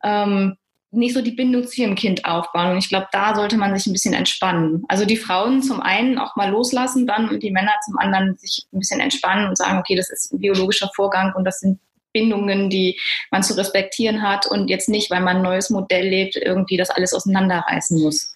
ähm, 0.03 0.55
nicht 0.91 1.13
so 1.13 1.21
die 1.21 1.31
Bindung 1.31 1.67
zu 1.67 1.81
ihrem 1.81 1.95
Kind 1.95 2.25
aufbauen. 2.25 2.71
Und 2.71 2.77
ich 2.77 2.89
glaube, 2.89 3.07
da 3.11 3.35
sollte 3.35 3.57
man 3.57 3.75
sich 3.75 3.85
ein 3.85 3.93
bisschen 3.93 4.13
entspannen. 4.13 4.83
Also 4.87 5.05
die 5.05 5.17
Frauen 5.17 5.61
zum 5.61 5.81
einen 5.81 6.17
auch 6.17 6.35
mal 6.35 6.49
loslassen 6.49 7.05
dann 7.05 7.29
und 7.29 7.43
die 7.43 7.51
Männer 7.51 7.73
zum 7.85 7.97
anderen 7.97 8.35
sich 8.37 8.65
ein 8.73 8.79
bisschen 8.79 8.99
entspannen 8.99 9.47
und 9.47 9.57
sagen, 9.57 9.77
okay, 9.77 9.95
das 9.95 10.09
ist 10.09 10.33
ein 10.33 10.39
biologischer 10.39 10.89
Vorgang 10.95 11.33
und 11.35 11.45
das 11.45 11.59
sind 11.59 11.79
Bindungen, 12.11 12.71
die 12.71 12.99
man 13.29 13.43
zu 13.43 13.55
respektieren 13.55 14.23
hat 14.23 14.47
und 14.47 14.67
jetzt 14.69 14.89
nicht, 14.89 15.11
weil 15.11 15.21
man 15.21 15.37
ein 15.37 15.43
neues 15.43 15.69
Modell 15.69 16.07
lebt, 16.07 16.35
irgendwie 16.35 16.77
das 16.77 16.89
alles 16.89 17.13
auseinanderreißen 17.13 18.01
muss. 18.01 18.33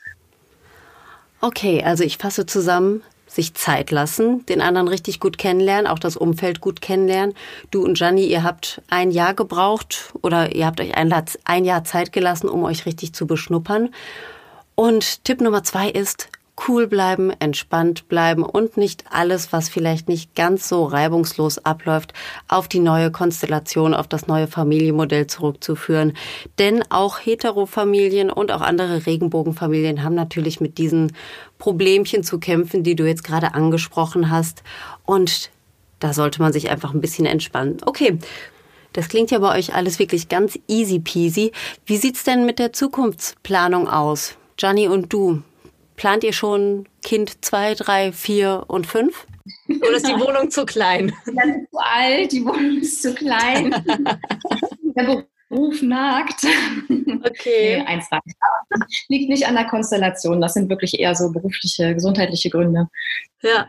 Okay, 1.41 1.83
also 1.83 2.03
ich 2.03 2.17
fasse 2.17 2.45
zusammen, 2.45 3.03
sich 3.33 3.53
Zeit 3.55 3.91
lassen, 3.91 4.45
den 4.45 4.61
anderen 4.61 4.87
richtig 4.87 5.19
gut 5.19 5.37
kennenlernen, 5.37 5.87
auch 5.87 5.99
das 5.99 6.15
Umfeld 6.17 6.61
gut 6.61 6.81
kennenlernen. 6.81 7.35
Du 7.71 7.83
und 7.83 7.97
Gianni, 7.97 8.25
ihr 8.25 8.43
habt 8.43 8.81
ein 8.89 9.11
Jahr 9.11 9.33
gebraucht 9.33 10.13
oder 10.21 10.55
ihr 10.55 10.65
habt 10.65 10.79
euch 10.79 10.95
ein, 10.95 11.13
ein 11.45 11.65
Jahr 11.65 11.83
Zeit 11.83 12.11
gelassen, 12.11 12.47
um 12.47 12.63
euch 12.63 12.85
richtig 12.85 13.13
zu 13.13 13.25
beschnuppern. 13.25 13.89
Und 14.75 15.23
Tipp 15.23 15.41
Nummer 15.41 15.63
zwei 15.63 15.89
ist, 15.89 16.29
cool 16.67 16.87
bleiben, 16.87 17.31
entspannt 17.39 18.07
bleiben 18.07 18.43
und 18.43 18.77
nicht 18.77 19.05
alles, 19.09 19.51
was 19.51 19.69
vielleicht 19.69 20.07
nicht 20.07 20.35
ganz 20.35 20.69
so 20.69 20.85
reibungslos 20.85 21.57
abläuft, 21.59 22.13
auf 22.47 22.67
die 22.67 22.79
neue 22.79 23.11
Konstellation, 23.11 23.93
auf 23.93 24.07
das 24.07 24.27
neue 24.27 24.47
Familienmodell 24.47 25.27
zurückzuführen. 25.27 26.13
Denn 26.59 26.83
auch 26.89 27.19
Heterofamilien 27.19 28.29
und 28.29 28.51
auch 28.51 28.61
andere 28.61 29.05
Regenbogenfamilien 29.05 30.03
haben 30.03 30.15
natürlich 30.15 30.61
mit 30.61 30.77
diesen 30.77 31.13
Problemchen 31.57 32.23
zu 32.23 32.39
kämpfen, 32.39 32.83
die 32.83 32.95
du 32.95 33.05
jetzt 33.05 33.23
gerade 33.23 33.55
angesprochen 33.55 34.29
hast. 34.29 34.63
Und 35.05 35.49
da 35.99 36.13
sollte 36.13 36.41
man 36.41 36.53
sich 36.53 36.69
einfach 36.69 36.93
ein 36.93 37.01
bisschen 37.01 37.25
entspannen. 37.25 37.77
Okay. 37.85 38.19
Das 38.91 39.09
klingt 39.09 39.31
ja 39.31 39.39
bei 39.39 39.57
euch 39.57 39.73
alles 39.73 39.97
wirklich 39.97 40.29
ganz 40.29 40.59
easy 40.67 40.99
peasy. 40.99 41.51
Wie 41.87 41.97
sieht's 41.97 42.23
denn 42.23 42.45
mit 42.45 42.59
der 42.59 42.73
Zukunftsplanung 42.73 43.89
aus? 43.89 44.35
Gianni 44.55 44.87
und 44.87 45.11
du, 45.11 45.41
Plant 46.03 46.25
ihr 46.25 46.33
schon 46.33 46.85
Kind 47.01 47.45
zwei, 47.45 47.75
drei, 47.75 48.11
vier 48.11 48.65
und 48.67 48.85
fünf? 48.85 49.25
Oder 49.69 49.95
ist 49.95 50.05
die 50.05 50.19
Wohnung 50.19 50.51
zu 50.51 50.65
klein? 50.65 51.13
Das 51.25 51.45
ist 51.45 51.71
zu 51.71 51.77
alt, 51.77 52.31
die 52.33 52.45
Wohnung 52.45 52.81
ist 52.81 53.01
zu 53.01 53.15
klein. 53.15 53.71
Der 54.97 55.23
Beruf 55.47 55.81
nagt. 55.81 56.43
Okay. 56.89 57.77
Nee, 57.77 57.85
eins 57.85 58.09
Liegt 59.07 59.29
nicht 59.29 59.47
an 59.47 59.55
der 59.55 59.63
Konstellation. 59.63 60.41
Das 60.41 60.55
sind 60.55 60.69
wirklich 60.69 60.99
eher 60.99 61.15
so 61.15 61.31
berufliche, 61.31 61.93
gesundheitliche 61.93 62.49
Gründe. 62.49 62.89
Ja. 63.41 63.67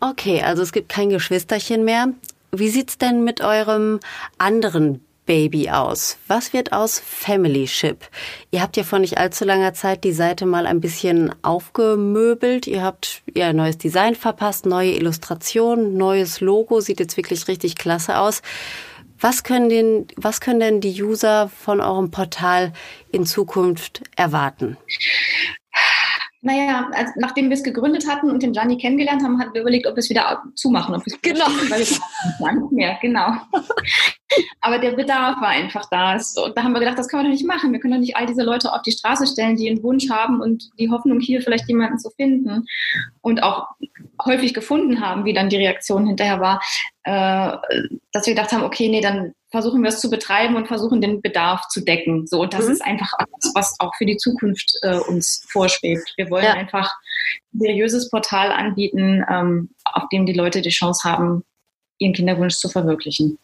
Okay, 0.00 0.40
also 0.40 0.62
es 0.62 0.72
gibt 0.72 0.88
kein 0.88 1.10
Geschwisterchen 1.10 1.84
mehr. 1.84 2.14
Wie 2.52 2.70
sieht 2.70 2.88
es 2.88 2.96
denn 2.96 3.22
mit 3.22 3.42
eurem 3.42 4.00
anderen 4.38 5.04
Baby 5.30 5.70
aus? 5.70 6.18
Was 6.26 6.52
wird 6.52 6.72
aus 6.72 6.98
Family 6.98 7.68
Ship? 7.68 8.04
Ihr 8.50 8.60
habt 8.60 8.76
ja 8.76 8.82
vor 8.82 8.98
nicht 8.98 9.16
allzu 9.16 9.44
langer 9.44 9.72
Zeit 9.74 10.02
die 10.02 10.10
Seite 10.10 10.44
mal 10.44 10.66
ein 10.66 10.80
bisschen 10.80 11.32
aufgemöbelt. 11.42 12.66
Ihr 12.66 12.82
habt 12.82 13.22
ihr 13.32 13.46
ein 13.46 13.54
neues 13.54 13.78
Design 13.78 14.16
verpasst, 14.16 14.66
neue 14.66 14.90
Illustrationen, 14.90 15.96
neues 15.96 16.40
Logo, 16.40 16.80
sieht 16.80 16.98
jetzt 16.98 17.16
wirklich 17.16 17.46
richtig 17.46 17.76
klasse 17.76 18.18
aus. 18.18 18.42
Was 19.20 19.44
können, 19.44 19.68
denn, 19.68 20.08
was 20.16 20.40
können 20.40 20.58
denn 20.58 20.80
die 20.80 21.00
User 21.00 21.48
von 21.48 21.80
eurem 21.80 22.10
Portal 22.10 22.72
in 23.12 23.24
Zukunft 23.24 24.02
erwarten? 24.16 24.78
Naja, 26.42 26.88
also 26.94 27.12
nachdem 27.16 27.50
wir 27.50 27.54
es 27.54 27.62
gegründet 27.62 28.08
hatten 28.08 28.30
und 28.30 28.42
den 28.42 28.52
Gianni 28.52 28.78
kennengelernt 28.78 29.22
haben, 29.22 29.38
hatten 29.38 29.52
wir 29.52 29.60
überlegt, 29.60 29.86
ob 29.86 29.94
wir 29.96 30.00
es 30.00 30.08
wieder 30.08 30.42
zumachen. 30.54 30.94
Ob 30.94 31.02
genau. 31.20 31.44
Weil 31.68 31.80
wir 31.80 32.52
nicht 32.60 32.72
mehr, 32.72 32.98
genau. 33.02 33.32
Aber 34.62 34.78
der 34.78 34.92
Bedarf 34.92 35.40
war 35.40 35.48
einfach 35.48 35.84
da. 35.90 36.12
Und 36.14 36.56
da 36.56 36.62
haben 36.62 36.72
wir 36.72 36.80
gedacht, 36.80 36.98
das 36.98 37.08
können 37.08 37.24
wir 37.24 37.28
doch 37.28 37.36
nicht 37.36 37.46
machen. 37.46 37.72
Wir 37.72 37.80
können 37.80 37.94
doch 37.94 38.00
nicht 38.00 38.16
all 38.16 38.24
diese 38.24 38.42
Leute 38.42 38.72
auf 38.72 38.80
die 38.82 38.92
Straße 38.92 39.26
stellen, 39.26 39.56
die 39.56 39.68
einen 39.68 39.82
Wunsch 39.82 40.08
haben 40.08 40.40
und 40.40 40.70
die 40.78 40.88
Hoffnung, 40.88 41.20
hier 41.20 41.42
vielleicht 41.42 41.68
jemanden 41.68 41.98
zu 41.98 42.10
finden 42.10 42.64
und 43.20 43.42
auch 43.42 43.66
häufig 44.24 44.54
gefunden 44.54 45.00
haben, 45.00 45.26
wie 45.26 45.34
dann 45.34 45.50
die 45.50 45.56
Reaktion 45.56 46.06
hinterher 46.06 46.40
war, 46.40 46.62
äh, 47.04 47.56
dass 48.12 48.26
wir 48.26 48.34
gedacht 48.34 48.52
haben, 48.52 48.64
okay, 48.64 48.88
nee, 48.88 49.00
dann 49.00 49.34
versuchen 49.50 49.82
wir 49.82 49.88
es 49.88 50.00
zu 50.00 50.10
betreiben 50.10 50.56
und 50.56 50.68
versuchen 50.68 51.00
den 51.00 51.20
Bedarf 51.20 51.66
zu 51.68 51.80
decken. 51.80 52.26
So, 52.26 52.40
und 52.40 52.54
das 52.54 52.66
mhm. 52.66 52.72
ist 52.72 52.82
einfach 52.82 53.12
etwas, 53.18 53.52
was 53.54 53.76
auch 53.80 53.94
für 53.96 54.06
die 54.06 54.16
Zukunft 54.16 54.72
äh, 54.82 54.98
uns 54.98 55.44
vorschwebt. 55.50 56.12
Wir 56.16 56.30
wollen 56.30 56.44
ja. 56.44 56.52
einfach 56.52 56.92
ein 57.52 57.60
seriöses 57.60 58.10
Portal 58.10 58.52
anbieten, 58.52 59.24
ähm, 59.30 59.70
auf 59.84 60.04
dem 60.12 60.26
die 60.26 60.34
Leute 60.34 60.60
die 60.60 60.70
Chance 60.70 61.08
haben, 61.08 61.44
ihren 61.98 62.14
Kinderwunsch 62.14 62.56
zu 62.56 62.68
verwirklichen. 62.68 63.38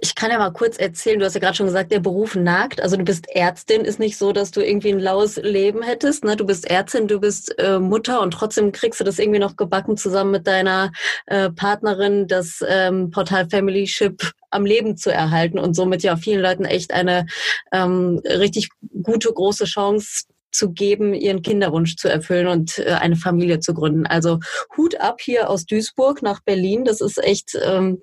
Ich 0.00 0.14
kann 0.14 0.30
ja 0.30 0.38
mal 0.38 0.52
kurz 0.52 0.76
erzählen, 0.76 1.18
du 1.18 1.24
hast 1.24 1.34
ja 1.34 1.40
gerade 1.40 1.56
schon 1.56 1.66
gesagt, 1.66 1.92
der 1.92 2.00
Beruf 2.00 2.34
nagt. 2.34 2.82
Also 2.82 2.96
du 2.96 3.04
bist 3.04 3.26
Ärztin, 3.30 3.82
ist 3.82 4.00
nicht 4.00 4.18
so, 4.18 4.32
dass 4.32 4.50
du 4.50 4.60
irgendwie 4.60 4.92
ein 4.92 4.98
laues 4.98 5.36
Leben 5.36 5.82
hättest. 5.82 6.24
Ne? 6.24 6.36
Du 6.36 6.44
bist 6.44 6.68
Ärztin, 6.68 7.06
du 7.06 7.20
bist 7.20 7.58
äh, 7.58 7.78
Mutter 7.78 8.20
und 8.20 8.32
trotzdem 8.32 8.72
kriegst 8.72 9.00
du 9.00 9.04
das 9.04 9.18
irgendwie 9.18 9.38
noch 9.38 9.56
gebacken 9.56 9.96
zusammen 9.96 10.32
mit 10.32 10.46
deiner 10.46 10.92
äh, 11.26 11.48
Partnerin, 11.48 12.26
das 12.26 12.62
ähm, 12.68 13.10
Portal 13.12 13.48
Family 13.48 13.86
Ship 13.86 14.20
am 14.54 14.64
Leben 14.64 14.96
zu 14.96 15.10
erhalten 15.10 15.58
und 15.58 15.74
somit 15.74 16.02
ja 16.02 16.16
vielen 16.16 16.40
Leuten 16.40 16.64
echt 16.64 16.92
eine 16.92 17.26
ähm, 17.72 18.20
richtig 18.24 18.70
gute, 19.02 19.32
große 19.32 19.64
Chance 19.64 20.24
zu 20.54 20.70
geben, 20.72 21.14
ihren 21.14 21.42
Kinderwunsch 21.42 21.96
zu 21.96 22.08
erfüllen 22.08 22.46
und 22.46 22.78
äh, 22.78 22.92
eine 22.92 23.16
Familie 23.16 23.60
zu 23.60 23.74
gründen. 23.74 24.06
Also 24.06 24.38
Hut 24.76 25.00
ab 25.00 25.20
hier 25.20 25.50
aus 25.50 25.66
Duisburg 25.66 26.22
nach 26.22 26.40
Berlin. 26.40 26.84
Das 26.84 27.00
ist 27.00 27.22
echt 27.22 27.58
ähm, 27.60 28.00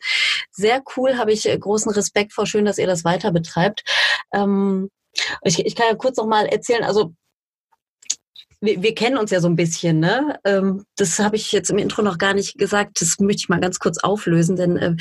sehr 0.52 0.84
cool. 0.96 1.18
Habe 1.18 1.32
ich 1.32 1.44
großen 1.44 1.92
Respekt 1.92 2.34
vor. 2.34 2.46
Schön, 2.46 2.66
dass 2.66 2.78
ihr 2.78 2.88
das 2.88 3.06
weiter 3.06 3.32
betreibt. 3.32 3.84
Ähm, 4.34 4.90
ich, 5.44 5.66
ich 5.66 5.76
kann 5.76 5.88
ja 5.90 5.96
kurz 5.96 6.18
noch 6.18 6.28
mal 6.28 6.46
erzählen. 6.46 6.84
Also 6.84 7.14
wir, 8.62 8.82
wir 8.82 8.96
kennen 8.96 9.18
uns 9.18 9.32
ja 9.32 9.40
so 9.42 9.48
ein 9.48 9.56
bisschen, 9.56 10.00
ne? 10.00 10.40
Ähm, 10.46 10.86
das 10.96 11.20
habe 11.20 11.36
ich 11.36 11.52
jetzt 11.52 11.72
im 11.72 11.80
Intro 11.80 12.04
noch 12.04 12.20
gar 12.20 12.34
nicht 12.34 12.58
gesagt. 12.58 13.02
Das 13.02 13.20
möchte 13.20 13.42
ich 13.42 13.50
mal 13.50 13.60
ganz 13.60 13.80
kurz 13.80 13.98
auflösen, 13.98 14.56
denn 14.56 14.78
äh, 14.78 14.96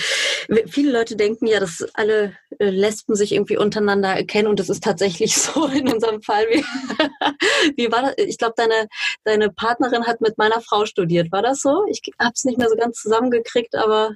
viele 0.67 0.93
Leute 0.93 1.15
denken 1.15 1.47
ja, 1.47 1.61
dass 1.61 1.87
alle 1.95 2.33
äh, 2.59 2.71
Lesben 2.71 3.15
sich 3.15 3.33
irgendwie 3.33 3.59
untereinander 3.59 4.25
kennen 4.25 4.49
und 4.49 4.59
das 4.59 4.71
ist 4.71 4.83
tatsächlich 4.83 5.37
so 5.37 5.67
in 5.67 5.93
unserem 5.93 6.23
Fall. 6.23 6.47
Wie, 6.51 6.65
wie 7.77 7.93
war 7.93 8.03
das? 8.03 8.15
Ich 8.17 8.39
glaube, 8.39 8.55
deine, 8.57 8.89
deine 9.25 9.51
Partnerin 9.51 10.07
hat 10.07 10.23
mit 10.23 10.39
meiner 10.39 10.63
Frau 10.63 10.87
studiert. 10.87 11.31
War 11.31 11.43
das 11.43 11.61
so? 11.61 11.85
Ich 11.91 12.01
habe 12.19 12.33
es 12.35 12.45
nicht 12.45 12.59
mehr 12.59 12.69
so 12.69 12.77
ganz 12.77 12.97
zusammengekriegt, 12.97 13.75
aber 13.75 14.13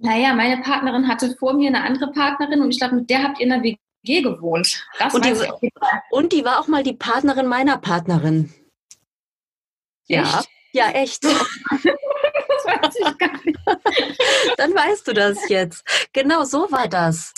naja, 0.00 0.34
meine 0.34 0.62
Partnerin 0.62 1.08
hatte 1.08 1.34
vor 1.38 1.54
mir 1.54 1.68
eine 1.68 1.82
andere 1.82 2.10
Partnerin 2.12 2.60
und 2.60 2.70
ich 2.70 2.78
glaube, 2.78 2.96
mit 2.96 3.10
der 3.10 3.22
habt 3.22 3.38
ihr 3.38 3.44
in 3.44 3.50
der 3.50 3.62
WG 4.02 4.22
gewohnt. 4.22 4.84
Das 4.98 5.14
und, 5.14 5.24
die, 5.24 5.34
und 6.10 6.32
die 6.32 6.44
war 6.44 6.60
auch 6.60 6.68
mal 6.68 6.82
die 6.82 6.94
Partnerin 6.94 7.46
meiner 7.46 7.78
Partnerin. 7.78 8.52
Ja. 10.06 10.22
Echt? 10.22 10.48
Ja, 10.72 10.90
echt. 10.90 11.24
das 11.24 11.34
weiß 11.34 12.94
ich 12.98 13.18
gar 13.18 13.32
nicht. 13.44 13.58
Dann 14.56 14.74
weißt 14.74 15.08
du 15.08 15.12
das 15.14 15.48
jetzt. 15.48 15.84
Genau 16.12 16.44
so 16.44 16.70
war 16.70 16.88
das. 16.88 17.32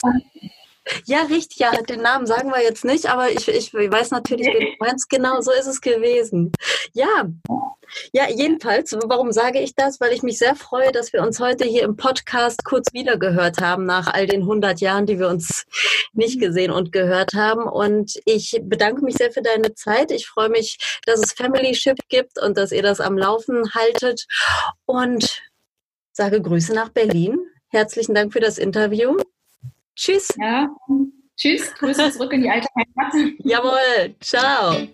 Ja, 1.04 1.22
richtig, 1.22 1.58
ja, 1.58 1.70
den 1.82 2.00
Namen 2.00 2.26
sagen 2.26 2.50
wir 2.50 2.62
jetzt 2.62 2.84
nicht, 2.84 3.06
aber 3.06 3.30
ich, 3.30 3.48
ich 3.48 3.72
weiß 3.74 4.10
natürlich, 4.10 4.46
wen 4.46 4.60
du 4.60 4.72
meinst, 4.80 5.10
genau 5.10 5.40
so 5.40 5.52
ist 5.52 5.66
es 5.66 5.80
gewesen. 5.80 6.52
Ja, 6.92 7.28
ja, 8.12 8.28
jedenfalls, 8.28 8.96
warum 9.04 9.32
sage 9.32 9.60
ich 9.60 9.74
das? 9.74 10.00
Weil 10.00 10.12
ich 10.12 10.22
mich 10.22 10.38
sehr 10.38 10.54
freue, 10.54 10.92
dass 10.92 11.12
wir 11.12 11.22
uns 11.22 11.40
heute 11.40 11.64
hier 11.64 11.82
im 11.82 11.96
Podcast 11.96 12.64
kurz 12.64 12.92
wiedergehört 12.92 13.60
haben 13.60 13.84
nach 13.84 14.06
all 14.06 14.26
den 14.26 14.42
100 14.42 14.80
Jahren, 14.80 15.06
die 15.06 15.18
wir 15.18 15.28
uns 15.28 15.66
nicht 16.12 16.40
gesehen 16.40 16.70
und 16.70 16.92
gehört 16.92 17.34
haben. 17.34 17.64
Und 17.64 18.20
ich 18.24 18.60
bedanke 18.62 19.04
mich 19.04 19.16
sehr 19.16 19.32
für 19.32 19.42
deine 19.42 19.74
Zeit. 19.74 20.10
Ich 20.10 20.26
freue 20.26 20.48
mich, 20.48 20.78
dass 21.04 21.20
es 21.20 21.32
Family 21.32 21.74
Ship 21.74 21.98
gibt 22.08 22.40
und 22.40 22.56
dass 22.56 22.72
ihr 22.72 22.82
das 22.82 23.00
am 23.00 23.18
Laufen 23.18 23.74
haltet. 23.74 24.26
Und 24.86 25.42
sage 26.12 26.40
Grüße 26.40 26.74
nach 26.74 26.90
Berlin. 26.90 27.38
Herzlichen 27.68 28.14
Dank 28.14 28.32
für 28.32 28.40
das 28.40 28.58
Interview. 28.58 29.16
Tschüss. 30.00 30.28
Ja, 30.40 30.66
tschüss. 31.36 31.74
Grüße 31.74 32.10
zurück 32.12 32.32
in 32.32 32.40
die 32.40 32.48
alte 32.48 32.68
Heimat. 32.74 33.34
Jawohl. 33.44 34.16
Ciao. 34.20 34.88